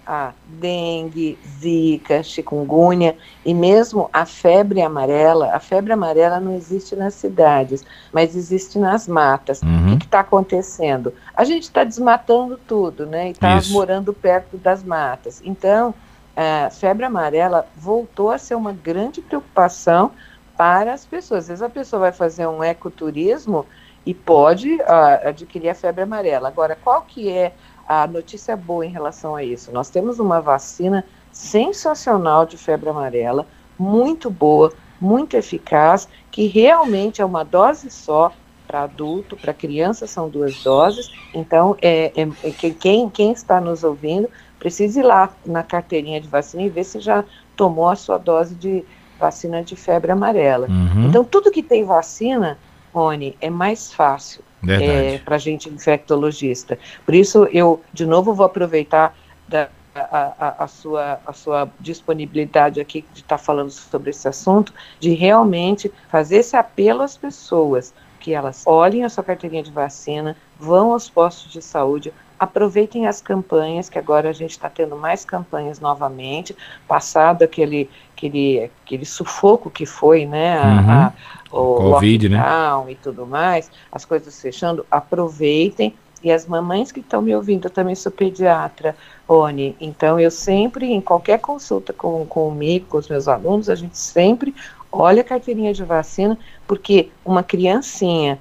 a 0.07 0.33
dengue, 0.47 1.39
zika, 1.59 2.23
chikungunya 2.23 3.17
e 3.45 3.55
mesmo 3.55 4.09
a 4.13 4.27
febre 4.27 4.83
amarela, 4.83 5.55
a 5.55 5.61
febre 5.61 5.93
amarela 5.93 6.39
não 6.39 6.55
existe 6.55 6.95
nas 6.95 7.15
cidades, 7.15 7.85
mas 8.13 8.37
existe 8.37 8.79
nas 8.79 9.09
matas. 9.09 9.63
Uhum. 9.63 9.95
O 9.95 9.99
que 9.99 10.05
está 10.05 10.21
acontecendo? 10.21 11.13
A 11.35 11.45
gente 11.45 11.65
está 11.65 11.85
desmatando 11.85 12.59
tudo, 12.69 13.07
né? 13.07 13.29
E 13.29 13.31
está 13.33 13.61
morando 13.71 14.13
perto 14.13 14.57
das 14.57 14.83
matas. 14.83 15.41
Então, 15.45 15.95
a 16.37 16.71
febre 16.71 17.05
amarela 17.05 17.67
voltou 17.77 18.31
a 18.31 18.39
ser 18.39 18.55
uma 18.55 18.73
grande 18.73 19.21
preocupação 19.21 20.13
para 20.57 20.93
as 20.93 21.05
pessoas. 21.05 21.45
Às 21.45 21.49
vezes 21.49 21.63
a 21.63 21.69
pessoa 21.69 22.01
vai 22.01 22.13
fazer 22.13 22.47
um 22.47 22.63
ecoturismo 22.63 23.67
e 24.05 24.13
pode 24.13 24.75
uh, 24.75 25.29
adquirir 25.29 25.69
a 25.69 25.75
febre 25.75 26.03
amarela. 26.03 26.49
Agora, 26.49 26.77
qual 26.77 27.03
que 27.03 27.31
é 27.31 27.53
a 27.87 28.07
notícia 28.07 28.57
boa 28.57 28.85
em 28.87 28.91
relação 28.91 29.35
a 29.35 29.43
isso? 29.43 29.73
Nós 29.73 29.91
temos 29.91 30.19
uma 30.19 30.41
vacina 30.41 31.05
sensacional 31.33 32.45
de 32.47 32.57
febre 32.57 32.89
amarela, 32.89 33.47
muito 33.79 34.31
boa, 34.31 34.73
muito 35.01 35.37
eficaz, 35.37 36.09
que 36.31 36.47
realmente 36.47 37.21
é 37.21 37.25
uma 37.25 37.45
dose 37.45 37.91
só 37.91 38.33
para 38.67 38.85
adulto, 38.85 39.37
para 39.37 39.53
criança 39.53 40.07
são 40.07 40.29
duas 40.29 40.63
doses. 40.63 41.11
Então, 41.35 41.77
é, 41.83 42.13
é, 42.17 42.29
é, 42.45 42.71
quem, 42.71 43.09
quem 43.11 43.33
está 43.33 43.61
nos 43.61 43.83
ouvindo 43.83 44.29
precisa 44.59 45.01
ir 45.01 45.03
lá 45.03 45.31
na 45.45 45.63
carteirinha 45.63 46.21
de 46.21 46.29
vacina 46.29 46.63
e 46.63 46.69
ver 46.69 46.85
se 46.85 47.01
já 47.01 47.25
tomou 47.57 47.89
a 47.89 47.97
sua 47.97 48.19
dose 48.19 48.55
de 48.55 48.85
vacina 49.19 49.63
de 49.63 49.77
febre 49.77 50.13
amarela. 50.13 50.69
Uhum. 50.69 51.09
Então, 51.09 51.25
tudo 51.25 51.51
que 51.51 51.63
tem 51.63 51.85
vacina, 51.85 52.59
Rony, 52.95 53.37
é 53.41 53.51
mais 53.51 53.93
fácil 53.93 54.43
é, 54.69 55.19
para 55.19 55.37
a 55.37 55.39
gente 55.39 55.69
infectologista. 55.69 56.79
Por 57.05 57.15
isso, 57.15 57.49
eu, 57.53 57.83
de 57.93 58.07
novo, 58.07 58.35
vou 58.35 58.47
aproveitar 58.47 59.17
da, 59.49 59.69
a, 59.95 60.33
a, 60.39 60.65
a, 60.65 60.69
sua, 60.69 61.21
a 61.27 61.33
sua 61.33 61.69
disponibilidade 61.79 62.81
aqui 62.81 63.05
de 63.13 63.21
estar 63.21 63.39
tá 63.39 63.43
falando 63.43 63.71
sobre 63.71 64.11
esse 64.11 64.27
assunto, 64.27 64.73
de 64.99 65.11
realmente 65.15 65.93
fazer 66.09 66.37
esse 66.37 66.57
apelo 66.57 67.03
às 67.03 67.17
pessoas, 67.17 67.93
que 68.23 68.33
elas 68.33 68.63
olhem 68.65 69.03
a 69.03 69.09
sua 69.09 69.25
carteirinha 69.25 69.65
de 69.65 69.73
vacina, 69.73 70.37
vão 70.59 70.93
aos 70.93 71.11
postos 71.11 71.53
de 71.53 71.61
saúde, 71.61 72.13
aproveitem 72.39 73.09
as 73.09 73.21
campanhas, 73.21 73.89
que 73.89 73.99
agora 73.99 74.31
a 74.31 74.33
gente 74.33 74.53
está 74.53 74.71
tendo 74.71 74.97
mais 74.97 75.25
campanhas 75.25 75.81
novamente, 75.81 76.57
passado 76.87 77.43
aquele, 77.43 77.91
aquele, 78.17 78.71
aquele 78.85 79.05
sufoco 79.05 79.69
que 79.69 79.85
foi, 79.85 80.25
né, 80.25 80.57
uhum. 80.63 80.91
a, 80.91 81.13
o 81.51 81.75
Covid, 81.75 82.29
né? 82.29 82.41
e 82.89 82.95
tudo 82.95 83.27
mais, 83.27 83.69
as 83.91 84.05
coisas 84.05 84.41
fechando, 84.41 84.87
aproveitem, 84.89 85.93
e 86.23 86.31
as 86.31 86.47
mamães 86.47 86.93
que 86.93 87.01
estão 87.01 87.21
me 87.21 87.35
ouvindo, 87.35 87.67
eu 87.67 87.71
também 87.71 87.97
sou 87.97 88.13
pediatra, 88.13 88.95
Rony, 89.29 89.75
então 89.81 90.21
eu 90.21 90.31
sempre, 90.31 90.93
em 90.93 91.01
qualquer 91.01 91.41
consulta 91.41 91.93
com, 91.93 92.25
comigo, 92.27 92.87
com 92.89 92.99
os 92.99 93.09
meus 93.09 93.27
alunos, 93.27 93.69
a 93.69 93.75
gente 93.75 93.99
sempre 93.99 94.55
olha 94.93 95.23
a 95.23 95.25
carteirinha 95.25 95.73
de 95.73 95.83
vacina, 95.83 96.39
porque 96.67 97.09
uma 97.25 97.43
criancinha 97.43 98.39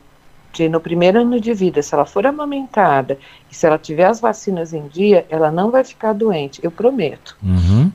de, 0.54 0.68
no 0.68 0.82
primeiro 0.82 1.22
ano 1.22 1.40
de 1.40 1.54
vida, 1.54 1.82
se 1.82 1.94
ela 1.96 2.06
for 2.06 2.28
amamentada 2.28 3.18
e 3.52 3.56
se 3.56 3.66
ela 3.66 3.78
tiver 3.78 4.06
as 4.06 4.22
vacinas 4.22 4.74
em 4.74 4.88
dia, 4.88 5.26
ela 5.30 5.52
não 5.52 5.70
vai 5.70 5.84
ficar 5.84 6.14
doente, 6.14 6.62
eu 6.64 6.72
prometo. 6.72 7.36
Uhum. 7.44 7.92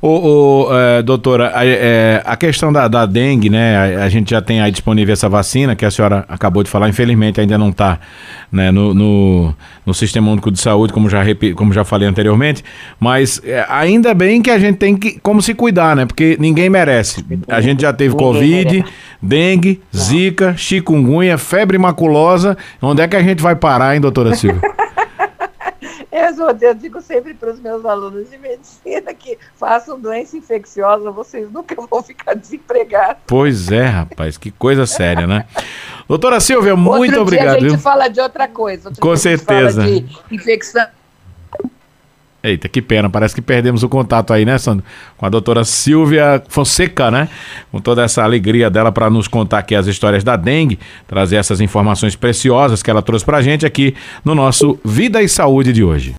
O, 0.00 0.08
o 0.08 0.68
é, 0.72 1.02
doutora, 1.02 1.50
a, 1.52 1.66
é, 1.66 2.22
a 2.24 2.36
questão 2.36 2.72
da, 2.72 2.86
da, 2.86 3.06
dengue, 3.06 3.50
né? 3.50 3.98
A, 3.98 4.04
a, 4.04 4.08
gente 4.08 4.30
já 4.30 4.40
tem 4.40 4.60
aí 4.60 4.70
disponível 4.70 5.12
essa 5.12 5.28
vacina 5.28 5.74
que 5.74 5.84
a 5.84 5.90
senhora 5.90 6.24
acabou 6.28 6.62
de 6.62 6.70
falar, 6.70 6.88
infelizmente 6.88 7.40
ainda 7.40 7.58
não 7.58 7.70
está 7.70 7.98
né, 8.52 8.70
no, 8.70 8.94
no, 8.94 9.54
no, 9.84 9.92
Sistema 9.92 10.30
Único 10.30 10.48
de 10.48 10.60
Saúde, 10.60 10.92
como 10.92 11.10
já, 11.10 11.22
como 11.56 11.72
já 11.72 11.82
falei 11.84 12.06
anteriormente, 12.06 12.62
mas 13.00 13.40
é, 13.44 13.66
ainda 13.68 14.14
bem 14.14 14.40
que 14.40 14.50
a 14.50 14.60
gente 14.60 14.76
tem 14.76 14.96
que 14.96 15.18
como 15.18 15.42
se 15.42 15.54
cuidar, 15.54 15.96
né? 15.96 16.06
Porque 16.06 16.36
ninguém 16.38 16.70
merece. 16.70 17.24
A 17.48 17.60
gente 17.60 17.82
já 17.82 17.92
teve 17.92 18.14
ninguém 18.14 18.32
Covid, 18.32 18.72
merece. 18.74 18.92
dengue, 19.20 19.82
não. 19.92 20.00
zika, 20.00 20.56
chikungunya, 20.56 21.36
febre 21.36 21.78
maculosa. 21.78 22.56
Onde 22.80 23.02
é 23.02 23.08
que 23.08 23.16
a 23.16 23.22
gente 23.22 23.42
vai 23.42 23.56
parar, 23.56 23.96
hein, 23.96 24.00
doutora 24.00 24.36
Silvia? 24.36 24.60
Eu 26.12 26.74
digo 26.74 27.00
sempre 27.00 27.34
para 27.34 27.50
os 27.50 27.60
meus 27.60 27.84
alunos 27.84 28.28
de 28.28 28.36
medicina 28.36 29.14
que 29.14 29.38
façam 29.54 29.98
doença 29.98 30.36
infecciosa, 30.36 31.10
vocês 31.10 31.50
nunca 31.50 31.74
vão 31.88 32.02
ficar 32.02 32.34
desempregados. 32.34 33.22
Pois 33.26 33.70
é, 33.70 33.86
rapaz, 33.86 34.36
que 34.36 34.50
coisa 34.50 34.86
séria, 34.86 35.26
né? 35.26 35.46
Doutora 36.08 36.40
Silvia, 36.40 36.74
muito 36.74 37.10
Outro 37.10 37.22
obrigado. 37.22 37.56
A 37.56 37.60
gente 37.60 37.70
viu? 37.70 37.78
fala 37.78 38.08
de 38.08 38.20
outra 38.20 38.48
coisa. 38.48 38.88
Outro 38.88 39.00
Com 39.00 39.16
certeza. 39.16 39.82
De 39.84 40.04
infecção. 40.32 40.86
Eita, 42.42 42.68
que 42.68 42.80
pena, 42.80 43.10
parece 43.10 43.34
que 43.34 43.42
perdemos 43.42 43.82
o 43.82 43.88
contato 43.88 44.32
aí, 44.32 44.46
né, 44.46 44.56
Sandro? 44.56 44.84
Com 45.18 45.26
a 45.26 45.28
doutora 45.28 45.62
Silvia 45.62 46.42
Fonseca, 46.48 47.10
né? 47.10 47.28
Com 47.70 47.80
toda 47.80 48.02
essa 48.02 48.22
alegria 48.22 48.70
dela 48.70 48.90
para 48.90 49.10
nos 49.10 49.28
contar 49.28 49.58
aqui 49.58 49.74
as 49.74 49.86
histórias 49.86 50.24
da 50.24 50.36
dengue, 50.36 50.78
trazer 51.06 51.36
essas 51.36 51.60
informações 51.60 52.16
preciosas 52.16 52.82
que 52.82 52.90
ela 52.90 53.02
trouxe 53.02 53.26
pra 53.26 53.42
gente 53.42 53.66
aqui 53.66 53.94
no 54.24 54.34
nosso 54.34 54.78
Vida 54.82 55.22
e 55.22 55.28
Saúde 55.28 55.70
de 55.72 55.84
hoje. 55.84 56.14